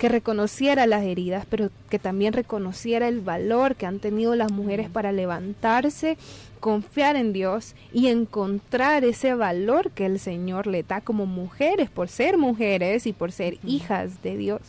que 0.00 0.08
reconociera 0.08 0.86
las 0.86 1.04
heridas, 1.04 1.44
pero 1.50 1.68
que 1.90 1.98
también 1.98 2.32
reconociera 2.32 3.06
el 3.06 3.20
valor 3.20 3.76
que 3.76 3.84
han 3.84 3.98
tenido 3.98 4.34
las 4.34 4.50
mujeres 4.50 4.88
para 4.88 5.12
levantarse 5.12 6.16
confiar 6.58 7.16
en 7.16 7.34
Dios 7.34 7.74
y 7.92 8.06
encontrar 8.06 9.04
ese 9.04 9.34
valor 9.34 9.90
que 9.90 10.06
el 10.06 10.18
Señor 10.18 10.66
le 10.66 10.84
da 10.84 11.02
como 11.02 11.26
mujeres, 11.26 11.90
por 11.90 12.08
ser 12.08 12.38
mujeres 12.38 13.06
y 13.06 13.12
por 13.12 13.30
ser 13.30 13.58
hijas 13.62 14.22
de 14.22 14.38
Dios. 14.38 14.62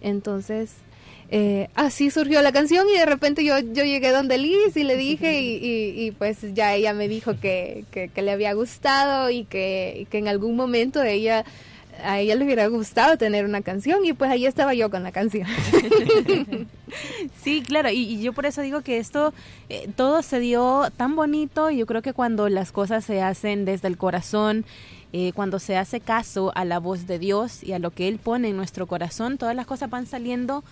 Entonces, 0.00 0.72
eh, 1.30 1.68
así 1.76 2.10
surgió 2.10 2.42
la 2.42 2.50
canción 2.50 2.84
y 2.92 2.98
de 2.98 3.06
repente 3.06 3.44
yo, 3.44 3.60
yo 3.60 3.84
llegué 3.84 4.10
donde 4.10 4.38
Liz 4.38 4.76
y 4.76 4.82
le 4.82 4.96
dije 4.96 5.40
y, 5.40 6.10
pues 6.18 6.38
ya 6.52 6.74
ella 6.74 6.94
me 6.94 7.06
dijo 7.06 7.38
que, 7.38 7.84
que, 7.92 8.10
le 8.22 8.32
había 8.32 8.54
gustado 8.54 9.30
y 9.30 9.44
que, 9.44 10.08
que 10.10 10.18
en 10.18 10.26
algún 10.26 10.56
momento 10.56 11.00
ella 11.00 11.44
a 12.02 12.20
ella 12.20 12.34
le 12.34 12.44
hubiera 12.44 12.66
gustado 12.68 13.16
tener 13.16 13.44
una 13.44 13.62
canción 13.62 14.04
y 14.04 14.12
pues 14.12 14.30
ahí 14.30 14.46
estaba 14.46 14.74
yo 14.74 14.90
con 14.90 15.02
la 15.02 15.12
canción. 15.12 15.46
sí, 17.42 17.62
claro, 17.62 17.90
y, 17.90 18.20
yo 18.20 18.32
por 18.32 18.46
eso 18.46 18.62
digo 18.62 18.82
que 18.82 18.98
esto, 18.98 19.32
eh, 19.68 19.88
todo 19.96 20.22
se 20.22 20.40
dio 20.40 20.90
tan 20.96 21.16
bonito, 21.16 21.70
y 21.70 21.78
yo 21.78 21.86
creo 21.86 22.02
que 22.02 22.12
cuando 22.12 22.48
las 22.48 22.72
cosas 22.72 23.04
se 23.04 23.22
hacen 23.22 23.64
desde 23.64 23.88
el 23.88 23.96
corazón, 23.96 24.64
eh, 25.12 25.32
cuando 25.34 25.58
se 25.58 25.76
hace 25.76 26.00
caso 26.00 26.52
a 26.54 26.64
la 26.64 26.78
voz 26.78 27.06
de 27.06 27.18
Dios 27.18 27.62
y 27.62 27.72
a 27.72 27.78
lo 27.78 27.90
que 27.90 28.08
Él 28.08 28.18
pone 28.18 28.48
en 28.48 28.56
nuestro 28.56 28.86
corazón, 28.86 29.38
todas 29.38 29.56
las 29.56 29.66
cosas 29.66 29.90
van 29.90 30.06
saliendo 30.06 30.64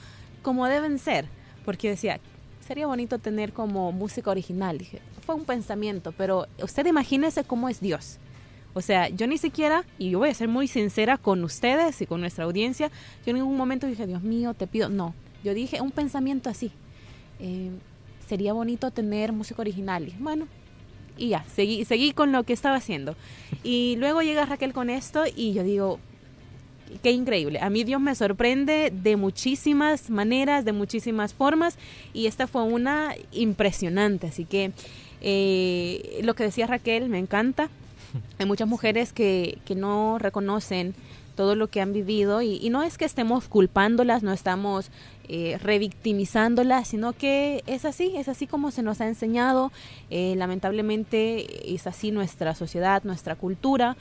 como 0.43 0.67
deben 0.67 0.99
ser, 0.99 1.27
porque 1.65 1.91
decía, 1.91 2.21
sería 2.67 2.87
bonito 2.87 3.19
tener 3.19 3.53
como 3.53 3.93
música 3.93 4.31
original, 4.31 4.79
dije, 4.79 5.01
fue 5.25 5.35
un 5.35 5.45
pensamiento, 5.45 6.13
pero 6.13 6.47
usted 6.63 6.87
imagínese 6.87 7.45
cómo 7.45 7.69
es 7.69 7.81
Dios 7.81 8.19
o 8.77 8.83
sea, 8.83 9.09
yo 9.09 9.27
ni 9.27 9.39
siquiera, 9.39 9.87
y 9.99 10.11
yo 10.11 10.19
voy 10.19 10.29
a 10.29 10.35
ser 10.35 10.49
muy 10.49 10.69
sincera 10.69 11.17
con 11.17 11.43
ustedes 11.43 12.03
y 12.03 12.07
con 12.07 12.21
nuestra 12.21 12.45
audiencia, 12.45 12.91
yo 13.25 13.31
en 13.31 13.37
ningún 13.37 13.57
momento 13.57 13.87
dije, 13.87 14.07
Dios 14.07 14.23
mío, 14.23 14.53
te 14.53 14.67
pido, 14.67 14.91
no, 14.91 15.15
yo 15.43 15.55
dije 15.55 15.81
un 15.81 15.93
pensamiento 15.93 16.51
así, 16.51 16.71
eh, 17.41 17.71
sería 18.29 18.53
bonito 18.53 18.91
tener 18.91 19.33
música 19.33 19.63
original. 19.63 20.07
Y 20.07 20.15
bueno, 20.19 20.47
y 21.17 21.29
ya, 21.29 21.43
seguí, 21.45 21.87
seguí 21.87 22.13
con 22.13 22.33
lo 22.33 22.45
que 22.45 22.53
estaba 22.53 22.77
haciendo. 22.77 23.17
Y 23.65 23.97
luego 23.97 24.21
llega 24.21 24.45
Raquel 24.45 24.75
con 24.75 24.91
esto 24.91 25.25
y 25.35 25.55
yo 25.55 25.63
digo, 25.63 25.99
qué 27.03 27.13
increíble. 27.13 27.61
A 27.61 27.71
mí 27.71 27.83
Dios 27.83 28.03
me 28.03 28.15
sorprende 28.15 28.93
de 28.95 29.17
muchísimas 29.17 30.11
maneras, 30.11 30.67
de 30.67 30.73
muchísimas 30.73 31.33
formas 31.33 31.79
y 32.13 32.27
esta 32.27 32.47
fue 32.47 32.65
una 32.65 33.15
impresionante. 33.33 34.27
Así 34.27 34.45
que 34.45 34.73
eh, 35.23 36.21
lo 36.23 36.35
que 36.35 36.45
decía 36.45 36.67
Raquel 36.67 37.09
me 37.09 37.19
encanta. 37.19 37.71
Hay 38.39 38.47
muchas 38.47 38.69
mujeres 38.69 39.13
que, 39.13 39.59
que 39.65 39.75
no 39.75 40.19
reconocen 40.19 40.95
todo 41.37 41.55
lo 41.55 41.69
que 41.69 41.81
han 41.81 41.93
vivido 41.93 42.43
y, 42.43 42.69
no 42.71 42.83
es 42.83 42.99
que 42.99 43.05
estemos 43.05 43.47
culpándolas, 43.47 44.25
no 44.25 44.33
estamos 44.33 44.91
eh, 45.29 45.59
revictimizándolas, 45.63 46.89
sino 46.89 47.13
que 47.13 47.63
es 47.67 47.85
así, 47.85 48.17
es 48.17 48.29
así 48.29 48.49
como 48.49 48.73
se 48.73 48.83
nos 48.83 49.01
ha 49.01 49.07
enseñado. 49.07 49.71
Eh, 50.11 50.35
lamentablemente 50.37 51.73
es 51.73 51.87
así 51.87 52.11
nuestra 52.11 52.55
sociedad, 52.55 53.05
nuestra 53.05 53.37
cultura 53.37 53.97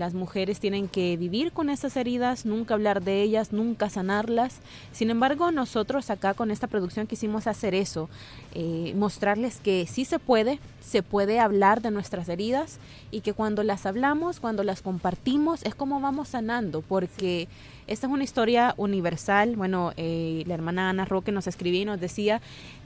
las 0.00 0.14
mujeres 0.14 0.58
tienen 0.58 0.88
que 0.88 1.16
vivir 1.18 1.52
con 1.52 1.68
esas 1.70 1.96
heridas, 1.96 2.46
nunca 2.46 2.74
hablar 2.74 3.02
de 3.04 3.22
ellas, 3.22 3.52
nunca 3.52 3.90
sanarlas. 3.90 4.60
Sin 4.92 5.10
embargo, 5.10 5.52
nosotros 5.52 6.08
acá 6.08 6.34
con 6.34 6.50
esta 6.50 6.66
producción 6.66 7.06
quisimos 7.06 7.46
hacer 7.46 7.74
eso, 7.74 8.08
eh, 8.54 8.94
mostrarles 8.96 9.60
que 9.60 9.86
sí 9.86 10.04
se 10.06 10.18
puede, 10.18 10.58
se 10.80 11.02
puede 11.02 11.38
hablar 11.38 11.82
de 11.82 11.90
nuestras 11.90 12.28
heridas 12.30 12.78
y 13.10 13.20
que 13.20 13.34
cuando 13.34 13.62
las 13.62 13.84
hablamos, 13.84 14.40
cuando 14.40 14.64
las 14.64 14.80
compartimos, 14.80 15.62
es 15.64 15.74
como 15.74 16.00
vamos 16.00 16.28
sanando, 16.28 16.80
porque 16.80 17.46
esta 17.90 18.06
es 18.06 18.12
una 18.12 18.22
historia 18.22 18.72
universal. 18.76 19.56
Bueno, 19.56 19.92
eh, 19.96 20.44
la 20.46 20.54
hermana 20.54 20.70
hermana 20.70 20.90
Ana 20.90 21.04
Roque 21.04 21.32
nos 21.32 21.48
escribía 21.48 21.82
y 21.82 21.84
nos 21.84 22.00
decía, 22.00 22.40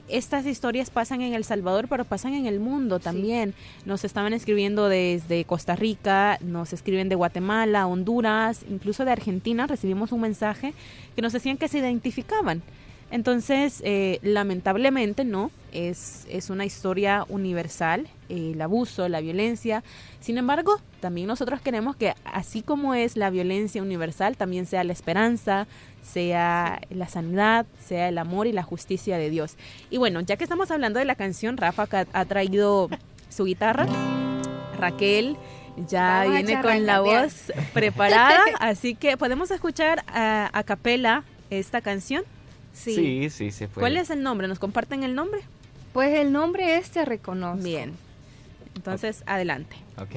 estas 0.09 0.47
historias 0.47 0.89
pasan 0.89 1.21
en 1.21 1.35
El 1.35 1.43
Salvador, 1.43 1.87
pero 1.87 2.05
pasan 2.05 2.33
en 2.33 2.47
el 2.47 2.59
mundo 2.59 2.99
también. 2.99 3.53
Nos 3.85 4.03
estaban 4.03 4.33
escribiendo 4.33 4.89
desde 4.89 5.45
Costa 5.45 5.75
Rica, 5.75 6.39
nos 6.41 6.73
escriben 6.73 7.07
de 7.07 7.15
Guatemala, 7.15 7.85
Honduras, 7.85 8.65
incluso 8.67 9.05
de 9.05 9.11
Argentina. 9.11 9.67
Recibimos 9.67 10.11
un 10.11 10.21
mensaje 10.21 10.73
que 11.15 11.21
nos 11.21 11.33
decían 11.33 11.57
que 11.57 11.67
se 11.67 11.77
identificaban. 11.77 12.63
Entonces, 13.15 13.81
eh, 13.85 14.19
lamentablemente, 14.23 15.23
no, 15.23 15.49
es, 15.71 16.27
es 16.29 16.49
una 16.49 16.65
historia 16.65 17.25
universal, 17.29 18.09
eh, 18.27 18.51
el 18.53 18.61
abuso, 18.61 19.07
la 19.07 19.21
violencia. 19.21 19.85
Sin 20.19 20.37
embargo, 20.37 20.81
también 20.99 21.27
nosotros 21.27 21.61
queremos 21.61 21.95
que 21.95 22.13
así 22.25 22.61
como 22.61 22.93
es 22.93 23.15
la 23.15 23.29
violencia 23.29 23.81
universal, 23.81 24.35
también 24.35 24.65
sea 24.65 24.83
la 24.83 24.91
esperanza, 24.91 25.65
sea 26.03 26.81
la 26.89 27.07
sanidad, 27.07 27.65
sea 27.87 28.09
el 28.09 28.17
amor 28.17 28.47
y 28.47 28.51
la 28.51 28.63
justicia 28.63 29.17
de 29.17 29.29
Dios. 29.29 29.55
Y 29.89 29.95
bueno, 29.95 30.19
ya 30.19 30.35
que 30.35 30.43
estamos 30.43 30.69
hablando 30.69 30.99
de 30.99 31.05
la 31.05 31.15
canción, 31.15 31.55
Rafa 31.55 31.87
ha 32.11 32.25
traído 32.25 32.89
su 33.29 33.45
guitarra, 33.45 33.87
Raquel 34.77 35.37
ya 35.87 36.25
viene 36.29 36.61
con 36.61 36.85
la 36.85 36.99
voz 36.99 37.53
preparada, 37.73 38.41
así 38.59 38.93
que 38.93 39.15
podemos 39.15 39.51
escuchar 39.51 40.03
a, 40.07 40.49
a 40.51 40.63
capela 40.63 41.23
esta 41.49 41.79
canción. 41.79 42.25
Sí. 42.75 43.29
sí, 43.29 43.51
se 43.51 43.67
puede. 43.67 43.83
¿Cuál 43.83 43.97
es 43.97 44.09
el 44.09 44.21
nombre? 44.21 44.47
¿Nos 44.47 44.59
comparten 44.59 45.03
el 45.03 45.15
nombre? 45.15 45.41
Pues 45.93 46.13
el 46.19 46.31
nombre 46.31 46.77
este 46.77 47.05
reconozco. 47.05 47.63
Bien. 47.63 47.93
Entonces, 48.75 49.23
adelante. 49.25 49.77
Ok. 49.97 50.15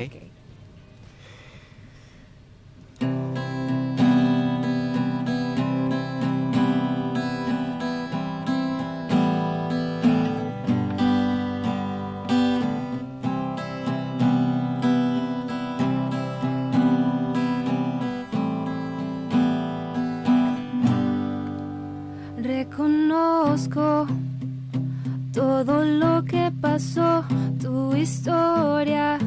Todo 25.33 25.85
lo 25.85 26.25
que 26.25 26.53
pasó, 26.61 27.25
tu 27.61 27.95
historia 27.95 29.19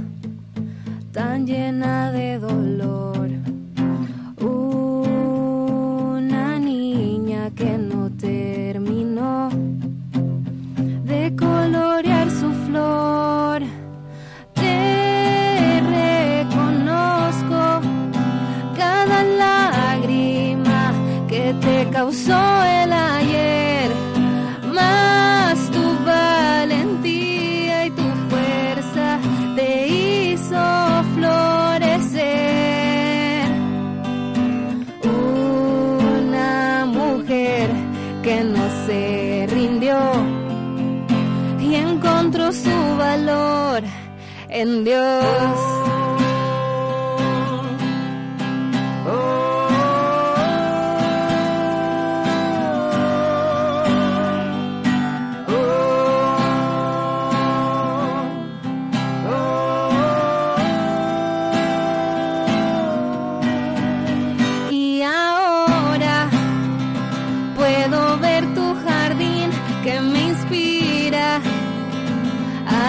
tan 1.12 1.46
llena 1.46 2.12
de 2.12 2.40
dolor. 2.40 2.61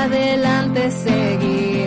adelante 0.05 0.91
seguir. 0.91 1.82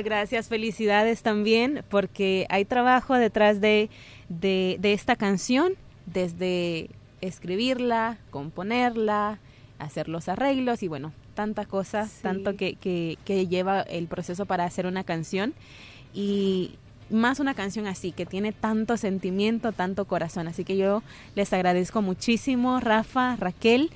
Gracias, 0.00 0.48
felicidades 0.48 1.22
también, 1.22 1.84
porque 1.90 2.46
hay 2.48 2.64
trabajo 2.64 3.14
detrás 3.14 3.60
de, 3.60 3.90
de, 4.28 4.78
esta 4.82 5.16
canción, 5.16 5.74
desde 6.06 6.88
escribirla, 7.20 8.18
componerla, 8.30 9.38
hacer 9.78 10.08
los 10.08 10.28
arreglos 10.28 10.82
y 10.82 10.88
bueno, 10.88 11.12
tanta 11.34 11.66
cosa, 11.66 12.08
tanto 12.22 12.56
que, 12.56 12.74
que, 12.74 13.18
que, 13.24 13.46
lleva 13.46 13.82
el 13.82 14.06
proceso 14.06 14.46
para 14.46 14.64
hacer 14.64 14.86
una 14.86 15.04
canción 15.04 15.54
y 16.14 16.78
más 17.10 17.40
una 17.40 17.54
canción 17.54 17.86
así, 17.86 18.12
que 18.12 18.26
tiene 18.26 18.52
tanto 18.52 18.96
sentimiento, 18.96 19.72
tanto 19.72 20.06
corazón. 20.06 20.48
Así 20.48 20.64
que 20.64 20.76
yo 20.76 21.02
les 21.34 21.52
agradezco 21.52 22.02
muchísimo, 22.02 22.80
Rafa, 22.80 23.36
Raquel. 23.36 23.90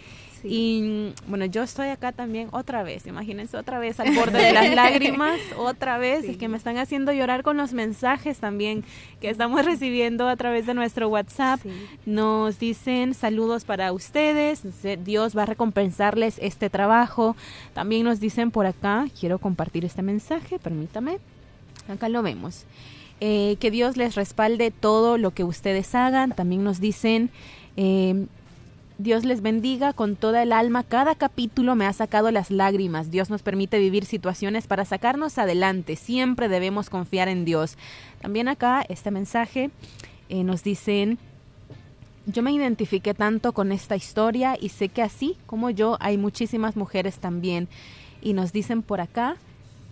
Y 0.49 1.13
bueno, 1.27 1.45
yo 1.47 1.63
estoy 1.63 1.89
acá 1.89 2.13
también 2.13 2.49
otra 2.53 2.83
vez, 2.83 3.07
imagínense 3.07 3.57
otra 3.57 3.79
vez 3.79 3.99
al 4.01 4.15
borde 4.15 4.39
de 4.39 4.53
las 4.53 4.75
lágrimas, 4.75 5.39
otra 5.57 5.99
vez, 5.99 6.25
es 6.25 6.37
que 6.37 6.49
me 6.49 6.57
están 6.57 6.79
haciendo 6.79 7.13
llorar 7.13 7.43
con 7.43 7.57
los 7.57 7.73
mensajes 7.73 8.39
también 8.39 8.85
que 9.21 9.31
estamos 9.31 9.65
recibiendo 9.65 10.29
a 10.29 10.37
través 10.37 10.67
de 10.67 10.75
nuestro 10.75 11.09
WhatsApp. 11.09 11.61
Nos 12.05 12.59
dicen 12.59 13.15
saludos 13.15 13.65
para 13.65 13.93
ustedes, 13.93 14.63
Dios 15.05 15.37
va 15.37 15.43
a 15.43 15.47
recompensarles 15.47 16.39
este 16.41 16.71
trabajo. 16.71 17.37
También 17.75 18.05
nos 18.05 18.21
dicen 18.21 18.51
por 18.51 18.67
acá, 18.67 19.07
quiero 19.19 19.39
compartir 19.39 19.85
este 19.85 20.03
mensaje, 20.03 20.59
permítame, 20.59 21.19
acá 21.89 22.09
lo 22.09 22.23
vemos. 22.23 22.67
Eh, 23.21 23.57
que 23.61 23.71
Dios 23.71 23.97
les 23.97 24.15
respalde 24.15 24.71
todo 24.71 25.17
lo 25.17 25.31
que 25.31 25.43
ustedes 25.43 25.95
hagan. 25.95 26.33
También 26.33 26.63
nos 26.63 26.81
dicen, 26.81 27.31
eh, 27.79 28.27
Dios 28.99 29.27
les 29.27 29.43
bendiga 29.43 29.93
con 29.93 30.17
toda 30.17 30.43
el 30.43 30.53
alma. 30.53 30.83
Cada 30.83 31.15
capítulo 31.15 31.75
me 31.75 31.85
ha 31.85 31.93
sacado 31.93 32.31
las 32.31 32.51
lágrimas. 32.51 33.11
Dios 33.11 33.29
nos 33.29 33.43
permite 33.43 33.79
vivir 33.79 34.07
situaciones 34.07 34.67
para 34.67 34.87
sacarnos 34.87 35.37
adelante. 35.37 35.97
Siempre 35.97 36.49
debemos 36.49 36.89
confiar 36.89 37.29
en 37.29 37.45
Dios. 37.45 37.77
También 38.23 38.49
acá 38.49 38.85
este 38.89 39.11
mensaje 39.11 39.71
eh, 40.31 40.45
nos 40.45 40.63
dicen 40.65 41.19
yo 42.27 42.43
me 42.43 42.53
identifiqué 42.53 43.15
tanto 43.15 43.53
con 43.53 43.71
esta 43.71 43.95
historia 43.95 44.57
y 44.61 44.71
sé 44.71 44.89
que 44.89 45.03
así 45.03 45.37
como 45.47 45.71
yo 45.71 45.97
hay 46.01 46.17
muchísimas 46.19 46.75
mujeres 46.75 47.19
también. 47.19 47.69
Y 48.21 48.33
nos 48.33 48.53
dicen 48.53 48.83
por 48.83 49.01
acá, 49.01 49.37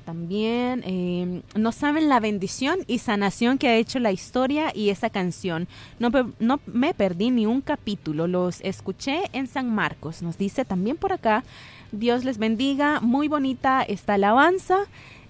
también 0.04 0.82
eh, 0.84 1.42
no 1.56 1.72
saben 1.72 2.08
la 2.08 2.20
bendición 2.20 2.80
y 2.86 2.98
sanación 2.98 3.58
que 3.58 3.68
ha 3.68 3.76
hecho 3.76 3.98
la 3.98 4.12
historia 4.12 4.72
y 4.74 4.90
esa 4.90 5.10
canción. 5.10 5.66
No, 5.98 6.10
no 6.38 6.60
me 6.66 6.94
perdí 6.94 7.30
ni 7.30 7.46
un 7.46 7.60
capítulo, 7.60 8.26
los 8.26 8.60
escuché 8.60 9.22
en 9.32 9.46
San 9.46 9.74
Marcos. 9.74 10.22
Nos 10.22 10.38
dice 10.38 10.64
también 10.64 10.96
por 10.96 11.12
acá, 11.12 11.44
Dios 11.92 12.24
les 12.24 12.38
bendiga, 12.38 13.00
muy 13.00 13.28
bonita 13.28 13.82
esta 13.82 14.14
alabanza. 14.14 14.78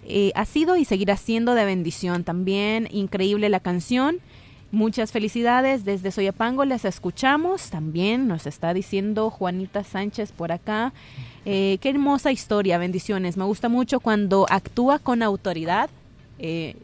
Eh, 0.06 0.32
ha 0.34 0.44
sido 0.44 0.76
y 0.76 0.84
seguirá 0.84 1.16
siendo 1.16 1.54
de 1.54 1.64
bendición. 1.64 2.24
También 2.24 2.88
increíble 2.90 3.48
la 3.48 3.60
canción. 3.60 4.20
Muchas 4.74 5.12
felicidades 5.12 5.84
desde 5.84 6.10
Soyapango, 6.10 6.64
les 6.64 6.84
escuchamos. 6.84 7.70
También 7.70 8.26
nos 8.26 8.44
está 8.44 8.74
diciendo 8.74 9.30
Juanita 9.30 9.84
Sánchez 9.84 10.32
por 10.32 10.50
acá. 10.50 10.92
Eh, 11.44 11.78
qué 11.80 11.90
hermosa 11.90 12.32
historia, 12.32 12.76
bendiciones. 12.76 13.36
Me 13.36 13.44
gusta 13.44 13.68
mucho 13.68 14.00
cuando 14.00 14.46
actúa 14.50 14.98
con 14.98 15.22
autoridad. 15.22 15.90
Eh, 16.40 16.74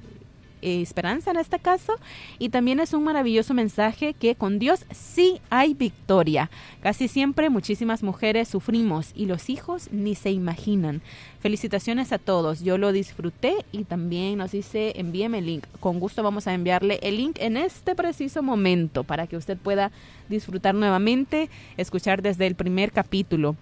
esperanza 0.63 1.31
en 1.31 1.37
este 1.37 1.59
caso 1.59 1.95
y 2.39 2.51
también 2.51 2.81
es 2.81 2.93
un 2.93 3.05
maravilloso 3.05 3.55
mensaje 3.55 4.15
que 4.15 4.35
con 4.35 4.59
Dios 4.59 4.85
sí 4.93 5.41
hay 5.51 5.75
victoria. 5.75 6.51
Casi 6.83 7.09
siempre 7.09 7.51
muchísimas 7.51 8.03
mujeres 8.03 8.49
sufrimos 8.49 9.13
y 9.15 9.27
los 9.27 9.51
hijos 9.51 9.89
ni 9.93 10.15
se 10.15 10.31
imaginan. 10.31 11.03
Felicitaciones 11.41 12.13
a 12.13 12.19
todos, 12.19 12.63
yo 12.63 12.79
lo 12.79 12.93
disfruté 12.93 13.55
y 13.73 13.85
también 13.85 14.39
nos 14.39 14.53
dice 14.53 14.93
envíeme 14.97 15.39
el 15.39 15.47
link. 15.47 15.65
Con 15.81 16.01
gusto 16.01 16.23
vamos 16.23 16.47
a 16.47 16.55
enviarle 16.55 16.99
el 17.03 17.17
link 17.17 17.37
en 17.41 17.57
este 17.57 17.95
preciso 17.95 18.43
momento 18.43 19.05
para 19.05 19.27
que 19.27 19.37
usted 19.37 19.57
pueda 19.57 19.91
disfrutar 20.29 20.75
nuevamente, 20.75 21.49
escuchar 21.77 22.23
desde 22.23 22.47
el 22.47 22.55
primer 22.55 22.93
capítulo. 22.93 23.57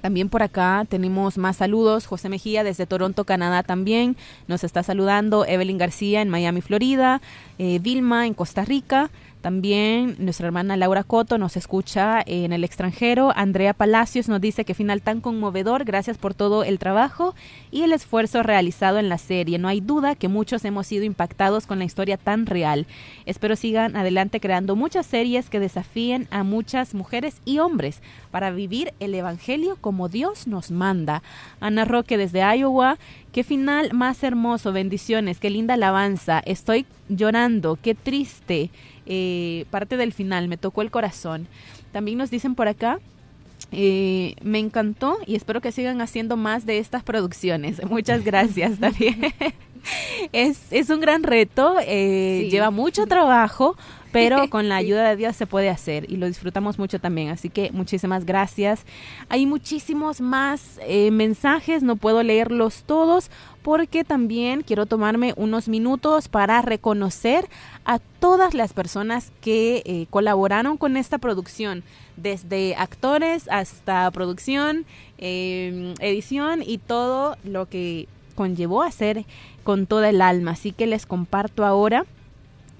También 0.00 0.28
por 0.28 0.42
acá 0.42 0.86
tenemos 0.88 1.38
más 1.38 1.56
saludos. 1.56 2.06
José 2.06 2.28
Mejía 2.28 2.64
desde 2.64 2.86
Toronto, 2.86 3.24
Canadá 3.24 3.62
también 3.62 4.16
nos 4.48 4.64
está 4.64 4.82
saludando. 4.82 5.44
Evelyn 5.46 5.78
García 5.78 6.22
en 6.22 6.28
Miami, 6.28 6.60
Florida. 6.60 7.20
Eh, 7.58 7.78
Vilma 7.80 8.26
en 8.26 8.34
Costa 8.34 8.64
Rica. 8.64 9.10
También 9.40 10.16
nuestra 10.18 10.46
hermana 10.46 10.76
Laura 10.76 11.02
Coto 11.02 11.38
nos 11.38 11.56
escucha 11.56 12.22
en 12.26 12.52
el 12.52 12.62
extranjero. 12.62 13.32
Andrea 13.34 13.72
Palacios 13.72 14.28
nos 14.28 14.40
dice 14.40 14.66
que 14.66 14.74
final 14.74 15.00
tan 15.00 15.22
conmovedor. 15.22 15.84
Gracias 15.84 16.18
por 16.18 16.34
todo 16.34 16.62
el 16.62 16.78
trabajo 16.78 17.34
y 17.70 17.82
el 17.82 17.92
esfuerzo 17.92 18.42
realizado 18.42 18.98
en 18.98 19.08
la 19.08 19.16
serie. 19.16 19.58
No 19.58 19.68
hay 19.68 19.80
duda 19.80 20.14
que 20.14 20.28
muchos 20.28 20.64
hemos 20.66 20.86
sido 20.86 21.04
impactados 21.04 21.66
con 21.66 21.78
la 21.78 21.86
historia 21.86 22.18
tan 22.18 22.44
real. 22.44 22.86
Espero 23.24 23.56
sigan 23.56 23.96
adelante 23.96 24.40
creando 24.40 24.76
muchas 24.76 25.06
series 25.06 25.48
que 25.48 25.58
desafíen 25.58 26.28
a 26.30 26.44
muchas 26.44 26.94
mujeres 26.94 27.40
y 27.46 27.60
hombres 27.60 28.02
para 28.30 28.50
vivir 28.50 28.92
el 29.00 29.14
Evangelio 29.14 29.78
como 29.80 30.10
Dios 30.10 30.48
nos 30.48 30.70
manda. 30.70 31.22
Ana 31.60 31.86
Roque 31.86 32.18
desde 32.18 32.40
Iowa. 32.40 32.98
Qué 33.32 33.42
final 33.42 33.94
más 33.94 34.22
hermoso. 34.22 34.72
Bendiciones. 34.72 35.38
Qué 35.38 35.48
linda 35.48 35.74
alabanza. 35.74 36.40
Estoy 36.44 36.84
llorando. 37.08 37.78
Qué 37.80 37.94
triste 37.94 38.70
eh, 39.12 39.66
parte 39.70 39.96
del 39.96 40.12
final, 40.12 40.46
me 40.46 40.56
tocó 40.56 40.82
el 40.82 40.92
corazón. 40.92 41.48
También 41.90 42.16
nos 42.16 42.30
dicen 42.30 42.54
por 42.54 42.68
acá, 42.68 43.00
eh, 43.72 44.36
me 44.40 44.60
encantó 44.60 45.18
y 45.26 45.34
espero 45.34 45.60
que 45.60 45.72
sigan 45.72 46.00
haciendo 46.00 46.36
más 46.36 46.64
de 46.64 46.78
estas 46.78 47.02
producciones. 47.02 47.84
Muchas 47.90 48.24
gracias 48.24 48.78
también. 48.80 49.16
Es, 50.32 50.60
es 50.70 50.90
un 50.90 51.00
gran 51.00 51.22
reto, 51.22 51.76
eh, 51.80 52.48
lleva 52.50 52.70
mucho 52.70 53.06
trabajo, 53.06 53.76
pero 54.12 54.48
con 54.50 54.68
la 54.68 54.76
ayuda 54.76 55.08
de 55.08 55.16
Dios 55.16 55.36
se 55.36 55.46
puede 55.46 55.70
hacer 55.70 56.10
y 56.10 56.16
lo 56.16 56.26
disfrutamos 56.26 56.78
mucho 56.78 56.98
también. 56.98 57.28
Así 57.30 57.48
que 57.48 57.70
muchísimas 57.72 58.24
gracias. 58.24 58.84
Hay 59.28 59.46
muchísimos 59.46 60.20
más 60.20 60.78
mensajes, 61.12 61.82
no 61.82 61.96
puedo 61.96 62.22
leerlos 62.22 62.82
todos 62.84 63.30
porque 63.62 64.04
también 64.04 64.62
quiero 64.62 64.86
tomarme 64.86 65.34
unos 65.36 65.68
minutos 65.68 66.28
para 66.28 66.62
reconocer 66.62 67.48
a 67.84 67.98
todas 67.98 68.54
las 68.54 68.72
personas 68.72 69.32
que 69.40 69.82
eh, 69.84 70.06
colaboraron 70.10 70.76
con 70.76 70.96
esta 70.96 71.18
producción, 71.18 71.82
desde 72.16 72.74
actores 72.76 73.48
hasta 73.50 74.10
producción, 74.10 74.86
edición 75.18 76.62
y 76.64 76.78
todo 76.78 77.36
lo 77.44 77.68
que 77.68 78.08
conllevó 78.40 78.82
a 78.82 78.86
hacer 78.86 79.26
con 79.64 79.84
toda 79.84 80.08
el 80.08 80.22
alma. 80.22 80.52
Así 80.52 80.72
que 80.72 80.86
les 80.86 81.04
comparto 81.04 81.66
ahora 81.66 82.06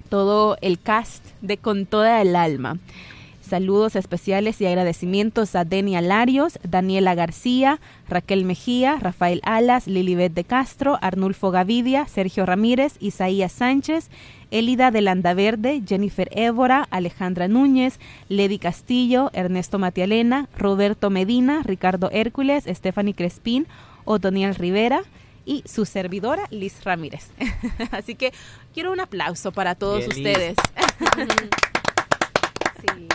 todo 0.08 0.56
el 0.62 0.80
cast 0.80 1.22
de 1.42 1.58
Con 1.58 1.84
toda 1.84 2.22
el 2.22 2.34
alma. 2.34 2.78
Saludos 3.42 3.94
especiales 3.94 4.58
y 4.62 4.66
agradecimientos 4.66 5.54
a 5.54 5.66
Denia 5.66 6.00
Larios, 6.00 6.58
Daniela 6.66 7.14
García, 7.14 7.78
Raquel 8.08 8.46
Mejía, 8.46 8.96
Rafael 8.98 9.42
Alas, 9.44 9.86
Lilibet 9.86 10.32
de 10.32 10.44
Castro, 10.44 10.98
Arnulfo 11.02 11.50
Gavidia, 11.50 12.06
Sergio 12.06 12.46
Ramírez, 12.46 12.94
Isaías 12.98 13.52
Sánchez, 13.52 14.08
Elida 14.50 14.90
de 14.90 15.02
Landaverde, 15.02 15.82
Jennifer 15.86 16.30
Évora, 16.32 16.88
Alejandra 16.90 17.48
Núñez, 17.48 18.00
Lady 18.30 18.58
Castillo, 18.58 19.30
Ernesto 19.34 19.78
Matialena, 19.78 20.48
Roberto 20.56 21.10
Medina, 21.10 21.62
Ricardo 21.64 22.08
Hércules, 22.12 22.64
Stephanie 22.66 23.14
Crespín, 23.14 23.66
Otoniel 24.06 24.54
Rivera, 24.54 25.02
y 25.44 25.62
su 25.66 25.84
servidora 25.84 26.46
Liz 26.50 26.84
Ramírez. 26.84 27.28
Así 27.90 28.14
que 28.14 28.32
quiero 28.74 28.92
un 28.92 29.00
aplauso 29.00 29.52
para 29.52 29.74
todos 29.74 30.06
ustedes. 30.06 30.56
sí. 32.80 33.08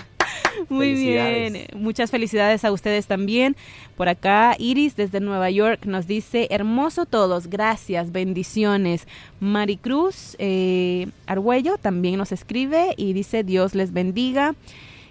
Muy 0.69 0.93
bien, 0.93 1.67
muchas 1.75 2.11
felicidades 2.11 2.65
a 2.65 2.71
ustedes 2.71 3.07
también. 3.07 3.55
Por 3.95 4.09
acá, 4.09 4.55
Iris 4.57 4.95
desde 4.95 5.19
Nueva 5.19 5.49
York 5.49 5.85
nos 5.85 6.07
dice, 6.07 6.47
hermoso 6.49 7.05
todos, 7.05 7.47
gracias, 7.47 8.11
bendiciones. 8.11 9.07
Maricruz 9.39 10.35
eh, 10.39 11.07
Argüello 11.27 11.77
también 11.77 12.17
nos 12.17 12.31
escribe 12.31 12.93
y 12.97 13.13
dice, 13.13 13.43
Dios 13.43 13.75
les 13.75 13.93
bendiga. 13.93 14.55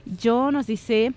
Yo 0.05 0.51
nos 0.51 0.67
dice, 0.67 1.13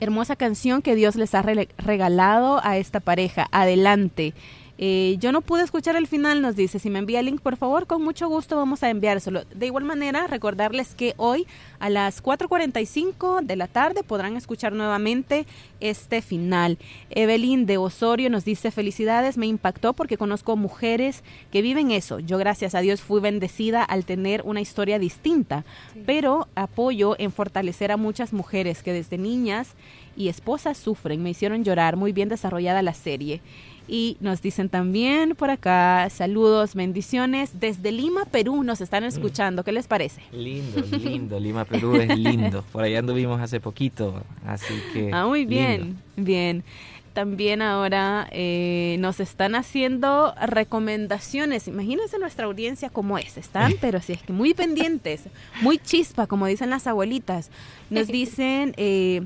hermosa 0.00 0.36
canción 0.36 0.82
que 0.82 0.94
Dios 0.94 1.16
les 1.16 1.34
ha 1.34 1.42
regalado 1.42 2.60
a 2.62 2.76
esta 2.76 3.00
pareja. 3.00 3.48
Adelante. 3.50 4.34
Eh, 4.78 5.16
yo 5.18 5.32
no 5.32 5.40
pude 5.40 5.62
escuchar 5.62 5.96
el 5.96 6.06
final, 6.06 6.42
nos 6.42 6.56
dice. 6.56 6.78
Si 6.78 6.90
me 6.90 6.98
envía 6.98 7.20
el 7.20 7.26
link, 7.26 7.40
por 7.40 7.56
favor, 7.56 7.86
con 7.86 8.02
mucho 8.02 8.28
gusto 8.28 8.56
vamos 8.56 8.82
a 8.82 8.90
enviárselo. 8.90 9.44
De 9.54 9.66
igual 9.66 9.84
manera, 9.84 10.26
recordarles 10.26 10.94
que 10.94 11.14
hoy 11.16 11.46
a 11.78 11.88
las 11.88 12.22
4.45 12.22 13.42
de 13.42 13.56
la 13.56 13.68
tarde 13.68 14.02
podrán 14.02 14.36
escuchar 14.36 14.72
nuevamente 14.72 15.46
este 15.80 16.20
final. 16.22 16.78
Evelyn 17.10 17.66
de 17.66 17.78
Osorio 17.78 18.30
nos 18.30 18.44
dice 18.44 18.70
felicidades, 18.70 19.38
me 19.38 19.46
impactó 19.46 19.92
porque 19.92 20.18
conozco 20.18 20.56
mujeres 20.56 21.22
que 21.50 21.62
viven 21.62 21.90
eso. 21.90 22.18
Yo 22.18 22.38
gracias 22.38 22.74
a 22.74 22.80
Dios 22.80 23.00
fui 23.00 23.20
bendecida 23.20 23.82
al 23.82 24.04
tener 24.04 24.42
una 24.44 24.60
historia 24.60 24.98
distinta, 24.98 25.64
pero 26.04 26.48
apoyo 26.54 27.16
en 27.18 27.32
fortalecer 27.32 27.92
a 27.92 27.96
muchas 27.96 28.32
mujeres 28.32 28.82
que 28.82 28.92
desde 28.92 29.18
niñas 29.18 29.74
y 30.16 30.28
esposas 30.28 30.78
sufren. 30.78 31.22
Me 31.22 31.30
hicieron 31.30 31.64
llorar, 31.64 31.96
muy 31.96 32.12
bien 32.12 32.28
desarrollada 32.28 32.82
la 32.82 32.94
serie. 32.94 33.40
Y 33.88 34.16
nos 34.20 34.42
dicen 34.42 34.68
también 34.68 35.36
por 35.36 35.50
acá, 35.50 36.08
saludos, 36.10 36.74
bendiciones. 36.74 37.60
Desde 37.60 37.92
Lima, 37.92 38.24
Perú 38.24 38.64
nos 38.64 38.80
están 38.80 39.04
mm. 39.04 39.08
escuchando. 39.08 39.62
¿Qué 39.62 39.72
les 39.72 39.86
parece? 39.86 40.22
Lindo, 40.32 40.80
lindo. 40.98 41.38
Lima, 41.38 41.64
Perú 41.64 41.94
es 41.96 42.16
lindo. 42.18 42.64
Por 42.72 42.82
allá 42.82 42.98
anduvimos 42.98 43.40
hace 43.40 43.60
poquito. 43.60 44.22
Así 44.44 44.74
que... 44.92 45.10
Ah, 45.12 45.26
muy 45.26 45.44
bien, 45.44 45.98
bien. 46.16 46.64
También 47.12 47.62
ahora 47.62 48.28
eh, 48.30 48.96
nos 48.98 49.20
están 49.20 49.54
haciendo 49.54 50.34
recomendaciones. 50.44 51.68
Imagínense 51.68 52.18
nuestra 52.18 52.46
audiencia 52.46 52.90
como 52.90 53.18
es. 53.18 53.38
Están, 53.38 53.74
pero 53.80 54.02
si 54.02 54.14
es 54.14 54.22
que 54.22 54.32
muy 54.32 54.52
pendientes, 54.52 55.22
muy 55.62 55.78
chispa, 55.78 56.26
como 56.26 56.46
dicen 56.46 56.70
las 56.70 56.86
abuelitas. 56.86 57.50
Nos 57.88 58.06
dicen, 58.08 58.74
eh, 58.76 59.22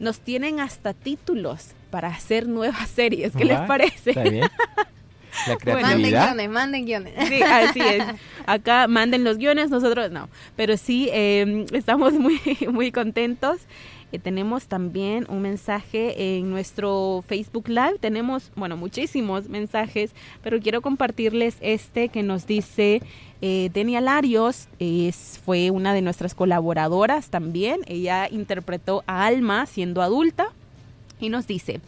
nos 0.00 0.18
tienen 0.18 0.58
hasta 0.60 0.94
títulos 0.94 1.74
para 1.92 2.08
hacer 2.08 2.48
nuevas 2.48 2.88
series. 2.88 3.36
¿Qué 3.36 3.44
les 3.44 3.60
parece? 3.60 4.10
Está 4.10 4.22
bien. 4.22 4.48
La 5.66 5.76
manden 5.82 6.10
guiones, 6.10 6.50
manden 6.50 6.86
guiones. 6.86 7.12
Sí, 7.28 7.42
así 7.42 7.80
es. 7.80 8.02
Acá 8.46 8.88
manden 8.88 9.24
los 9.24 9.36
guiones, 9.36 9.68
nosotros 9.68 10.10
no. 10.10 10.30
Pero 10.56 10.78
sí, 10.78 11.10
em, 11.12 11.66
estamos 11.72 12.14
muy, 12.14 12.40
muy 12.72 12.90
contentos. 12.92 13.58
Eh, 14.10 14.18
tenemos 14.18 14.68
también 14.68 15.26
un 15.28 15.42
mensaje 15.42 16.38
en 16.38 16.50
nuestro 16.50 17.22
Facebook 17.28 17.68
Live. 17.68 17.98
Tenemos, 18.00 18.50
bueno, 18.56 18.78
muchísimos 18.78 19.50
mensajes, 19.50 20.12
pero 20.42 20.60
quiero 20.60 20.80
compartirles 20.80 21.56
este 21.60 22.08
que 22.08 22.22
nos 22.22 22.46
dice 22.46 23.02
eh, 23.42 23.68
Denia 23.74 24.00
Larios. 24.00 24.68
Es, 24.78 25.38
fue 25.44 25.70
una 25.70 25.92
de 25.92 26.00
nuestras 26.00 26.34
colaboradoras 26.34 27.28
también. 27.28 27.80
Ella 27.86 28.28
interpretó 28.30 29.04
a 29.06 29.26
Alma 29.26 29.66
siendo 29.66 30.00
adulta 30.00 30.52
y 31.20 31.28
nos 31.28 31.46
dice, 31.46 31.80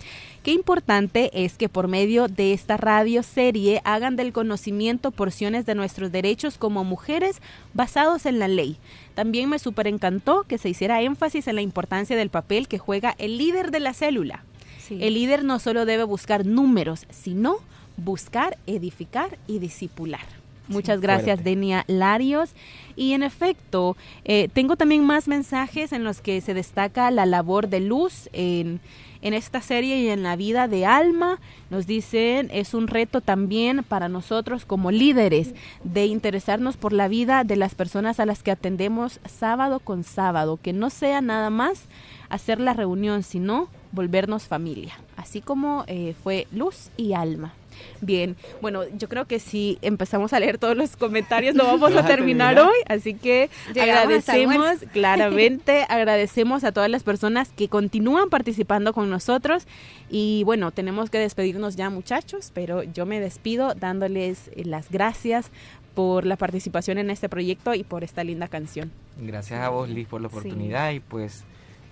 Qué 0.44 0.52
importante 0.52 1.30
es 1.32 1.56
que 1.56 1.70
por 1.70 1.88
medio 1.88 2.28
de 2.28 2.52
esta 2.52 2.76
radio 2.76 3.22
serie 3.22 3.80
hagan 3.84 4.14
del 4.14 4.34
conocimiento 4.34 5.10
porciones 5.10 5.64
de 5.64 5.74
nuestros 5.74 6.12
derechos 6.12 6.58
como 6.58 6.84
mujeres 6.84 7.40
basados 7.72 8.26
en 8.26 8.38
la 8.38 8.46
ley. 8.46 8.76
También 9.14 9.48
me 9.48 9.58
super 9.58 9.86
encantó 9.86 10.42
que 10.42 10.58
se 10.58 10.68
hiciera 10.68 11.00
énfasis 11.00 11.48
en 11.48 11.54
la 11.54 11.62
importancia 11.62 12.14
del 12.14 12.28
papel 12.28 12.68
que 12.68 12.78
juega 12.78 13.14
el 13.16 13.38
líder 13.38 13.70
de 13.70 13.80
la 13.80 13.94
célula. 13.94 14.44
El 14.90 15.14
líder 15.14 15.44
no 15.44 15.58
solo 15.60 15.86
debe 15.86 16.04
buscar 16.04 16.44
números, 16.44 17.06
sino 17.08 17.56
buscar, 17.96 18.58
edificar 18.66 19.38
y 19.46 19.60
disipular. 19.60 20.43
Muchas 20.66 21.00
gracias, 21.00 21.44
Denia 21.44 21.84
Larios. 21.88 22.50
Y 22.96 23.12
en 23.12 23.22
efecto, 23.22 23.96
eh, 24.24 24.48
tengo 24.52 24.76
también 24.76 25.04
más 25.04 25.28
mensajes 25.28 25.92
en 25.92 26.04
los 26.04 26.20
que 26.20 26.40
se 26.40 26.54
destaca 26.54 27.10
la 27.10 27.26
labor 27.26 27.68
de 27.68 27.80
luz 27.80 28.30
en, 28.32 28.80
en 29.20 29.34
esta 29.34 29.60
serie 29.60 29.98
y 29.98 30.08
en 30.08 30.22
la 30.22 30.36
vida 30.36 30.66
de 30.68 30.86
Alma. 30.86 31.38
Nos 31.68 31.86
dicen, 31.86 32.50
es 32.52 32.72
un 32.72 32.86
reto 32.86 33.20
también 33.20 33.84
para 33.84 34.08
nosotros 34.08 34.64
como 34.64 34.90
líderes 34.90 35.54
de 35.82 36.06
interesarnos 36.06 36.76
por 36.76 36.92
la 36.92 37.08
vida 37.08 37.44
de 37.44 37.56
las 37.56 37.74
personas 37.74 38.18
a 38.18 38.26
las 38.26 38.42
que 38.42 38.50
atendemos 38.50 39.20
sábado 39.26 39.80
con 39.80 40.02
sábado, 40.02 40.58
que 40.62 40.72
no 40.72 40.88
sea 40.88 41.20
nada 41.20 41.50
más 41.50 41.88
hacer 42.30 42.60
la 42.60 42.72
reunión, 42.72 43.22
sino 43.22 43.68
volvernos 43.92 44.46
familia, 44.46 44.98
así 45.16 45.40
como 45.40 45.84
eh, 45.86 46.14
fue 46.22 46.46
Luz 46.52 46.90
y 46.96 47.12
Alma. 47.12 47.54
Bien, 48.00 48.36
bueno, 48.60 48.82
yo 48.96 49.08
creo 49.08 49.26
que 49.26 49.38
si 49.38 49.78
empezamos 49.82 50.32
a 50.32 50.40
leer 50.40 50.58
todos 50.58 50.76
los 50.76 50.96
comentarios 50.96 51.54
no 51.54 51.64
vamos 51.64 51.94
a 51.96 52.06
terminar 52.06 52.58
hoy, 52.58 52.76
así 52.86 53.14
que 53.14 53.50
agradecemos 53.70 54.78
claramente, 54.92 55.86
agradecemos 55.88 56.64
a 56.64 56.72
todas 56.72 56.90
las 56.90 57.02
personas 57.02 57.50
que 57.52 57.68
continúan 57.68 58.28
participando 58.30 58.92
con 58.92 59.10
nosotros. 59.10 59.66
Y 60.10 60.42
bueno, 60.44 60.70
tenemos 60.70 61.10
que 61.10 61.18
despedirnos 61.18 61.76
ya 61.76 61.90
muchachos, 61.90 62.50
pero 62.54 62.82
yo 62.82 63.06
me 63.06 63.20
despido 63.20 63.74
dándoles 63.74 64.50
las 64.56 64.90
gracias 64.90 65.50
por 65.94 66.26
la 66.26 66.36
participación 66.36 66.98
en 66.98 67.10
este 67.10 67.28
proyecto 67.28 67.74
y 67.74 67.84
por 67.84 68.04
esta 68.04 68.24
linda 68.24 68.48
canción. 68.48 68.90
Gracias 69.18 69.60
a 69.60 69.68
vos, 69.68 69.88
Liz, 69.88 70.08
por 70.08 70.20
la 70.20 70.26
oportunidad 70.26 70.90
y 70.90 71.00
pues 71.00 71.44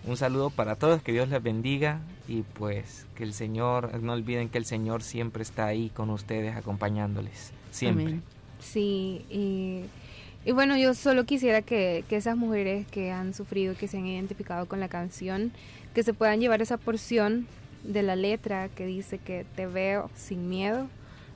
un 0.06 0.16
saludo 0.16 0.50
para 0.50 0.76
todos, 0.76 1.02
que 1.02 1.12
Dios 1.12 1.28
les 1.28 1.42
bendiga 1.42 2.00
y 2.28 2.42
pues 2.42 3.06
que 3.14 3.24
el 3.24 3.34
Señor, 3.34 4.00
no 4.02 4.12
olviden 4.12 4.48
que 4.48 4.58
el 4.58 4.64
Señor 4.64 5.02
siempre 5.02 5.42
está 5.42 5.66
ahí 5.66 5.90
con 5.90 6.10
ustedes 6.10 6.56
acompañándoles, 6.56 7.52
siempre. 7.70 8.20
Sí, 8.60 9.24
y, 9.30 10.52
bueno, 10.52 10.76
yo 10.76 10.94
solo 10.94 11.24
quisiera 11.24 11.62
que, 11.62 12.04
que 12.08 12.16
esas 12.16 12.36
mujeres 12.36 12.86
que 12.88 13.12
han 13.12 13.34
sufrido, 13.34 13.74
que 13.76 13.88
se 13.88 13.98
han 13.98 14.06
identificado 14.06 14.66
con 14.66 14.80
la 14.80 14.88
canción, 14.88 15.52
que 15.94 16.02
se 16.02 16.14
puedan 16.14 16.40
llevar 16.40 16.62
esa 16.62 16.78
porción 16.78 17.46
de 17.84 18.02
la 18.02 18.16
letra 18.16 18.68
que 18.68 18.86
dice 18.86 19.18
que 19.18 19.44
te 19.56 19.66
veo 19.66 20.10
sin 20.16 20.48
miedo, 20.48 20.88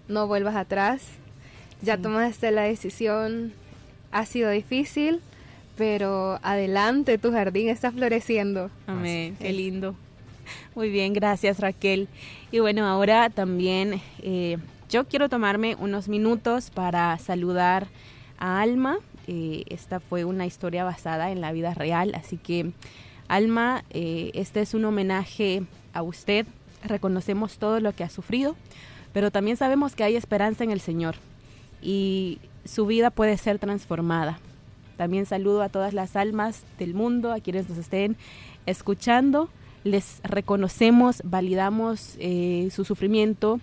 no 0.08 0.26
vuelvas 0.26 0.56
atrás, 0.56 1.02
ya 1.82 1.98
tomaste 1.98 2.50
la 2.50 2.62
decisión, 2.62 3.52
ha 4.12 4.24
sido 4.26 4.50
difícil, 4.50 5.20
pero 5.76 6.38
adelante, 6.42 7.18
tu 7.18 7.32
jardín 7.32 7.68
está 7.68 7.92
floreciendo. 7.92 8.70
Amén, 8.86 9.36
qué 9.38 9.52
lindo. 9.52 9.94
Muy 10.74 10.90
bien, 10.90 11.12
gracias 11.12 11.60
Raquel. 11.60 12.08
Y 12.50 12.60
bueno, 12.60 12.86
ahora 12.86 13.30
también 13.30 14.00
eh, 14.22 14.58
yo 14.88 15.04
quiero 15.06 15.28
tomarme 15.28 15.76
unos 15.78 16.08
minutos 16.08 16.70
para 16.70 17.18
saludar 17.18 17.88
a 18.38 18.60
Alma. 18.60 18.98
Eh, 19.26 19.64
esta 19.68 20.00
fue 20.00 20.24
una 20.24 20.46
historia 20.46 20.84
basada 20.84 21.30
en 21.30 21.40
la 21.40 21.52
vida 21.52 21.74
real, 21.74 22.14
así 22.14 22.36
que 22.36 22.72
Alma, 23.28 23.84
eh, 23.90 24.30
este 24.34 24.60
es 24.60 24.74
un 24.74 24.84
homenaje 24.84 25.64
a 25.92 26.02
usted. 26.02 26.46
Reconocemos 26.84 27.58
todo 27.58 27.80
lo 27.80 27.92
que 27.92 28.04
ha 28.04 28.08
sufrido, 28.08 28.54
pero 29.12 29.32
también 29.32 29.56
sabemos 29.56 29.96
que 29.96 30.04
hay 30.04 30.14
esperanza 30.14 30.62
en 30.62 30.70
el 30.70 30.80
Señor 30.80 31.16
y 31.82 32.38
su 32.64 32.86
vida 32.86 33.10
puede 33.10 33.36
ser 33.38 33.58
transformada. 33.58 34.38
También 34.96 35.26
saludo 35.26 35.62
a 35.62 35.68
todas 35.68 35.94
las 35.94 36.16
almas 36.16 36.64
del 36.78 36.94
mundo, 36.94 37.32
a 37.32 37.40
quienes 37.40 37.68
nos 37.68 37.78
estén 37.78 38.16
escuchando. 38.66 39.48
Les 39.84 40.20
reconocemos, 40.24 41.22
validamos 41.24 42.16
eh, 42.18 42.68
su 42.72 42.84
sufrimiento, 42.84 43.60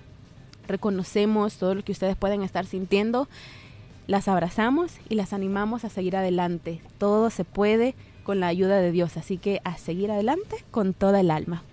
reconocemos 0.68 1.58
todo 1.58 1.76
lo 1.76 1.84
que 1.84 1.92
ustedes 1.92 2.16
pueden 2.16 2.44
estar 2.44 2.66
sintiendo. 2.66 3.28
Las 4.08 4.28
abrazamos 4.28 4.94
y 5.10 5.16
las 5.16 5.34
animamos 5.34 5.86
a 5.86 5.90
seguir 5.90 6.16
adelante. 6.16 6.82
Todo 6.98 7.30
se 7.30 7.44
puede 7.44 7.96
con 8.24 8.40
la 8.40 8.48
ayuda 8.48 8.80
de 8.80 8.92
Dios, 8.92 9.18
así 9.18 9.38
que 9.38 9.62
a 9.64 9.78
seguir 9.78 10.12
adelante 10.12 10.58
con 10.72 10.94
toda 10.94 11.20
el 11.20 11.32
alma. 11.32 11.64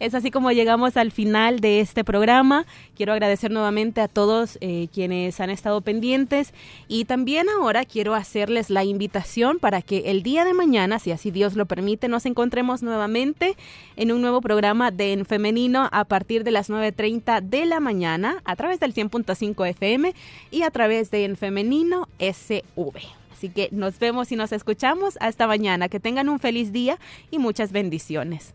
Es 0.00 0.14
así 0.14 0.30
como 0.30 0.50
llegamos 0.50 0.96
al 0.96 1.12
final 1.12 1.60
de 1.60 1.80
este 1.80 2.04
programa. 2.04 2.64
Quiero 2.96 3.12
agradecer 3.12 3.50
nuevamente 3.50 4.00
a 4.00 4.08
todos 4.08 4.56
eh, 4.62 4.88
quienes 4.94 5.38
han 5.40 5.50
estado 5.50 5.82
pendientes 5.82 6.54
y 6.88 7.04
también 7.04 7.48
ahora 7.50 7.84
quiero 7.84 8.14
hacerles 8.14 8.70
la 8.70 8.82
invitación 8.82 9.58
para 9.58 9.82
que 9.82 10.10
el 10.10 10.22
día 10.22 10.46
de 10.46 10.54
mañana, 10.54 10.98
si 10.98 11.12
así 11.12 11.30
Dios 11.30 11.54
lo 11.54 11.66
permite, 11.66 12.08
nos 12.08 12.24
encontremos 12.24 12.82
nuevamente 12.82 13.58
en 13.96 14.10
un 14.10 14.22
nuevo 14.22 14.40
programa 14.40 14.90
de 14.90 15.12
En 15.12 15.26
Femenino 15.26 15.86
a 15.92 16.06
partir 16.06 16.44
de 16.44 16.52
las 16.52 16.70
9.30 16.70 17.42
de 17.42 17.66
la 17.66 17.78
mañana 17.78 18.40
a 18.46 18.56
través 18.56 18.80
del 18.80 18.94
100.5 18.94 19.68
FM 19.68 20.14
y 20.50 20.62
a 20.62 20.70
través 20.70 21.10
de 21.10 21.26
En 21.26 21.36
Femenino 21.36 22.08
SV. 22.18 23.02
Así 23.34 23.50
que 23.50 23.68
nos 23.70 23.98
vemos 23.98 24.32
y 24.32 24.36
nos 24.36 24.52
escuchamos 24.52 25.18
hasta 25.20 25.46
mañana. 25.46 25.90
Que 25.90 26.00
tengan 26.00 26.30
un 26.30 26.40
feliz 26.40 26.72
día 26.72 26.98
y 27.30 27.38
muchas 27.38 27.70
bendiciones. 27.70 28.54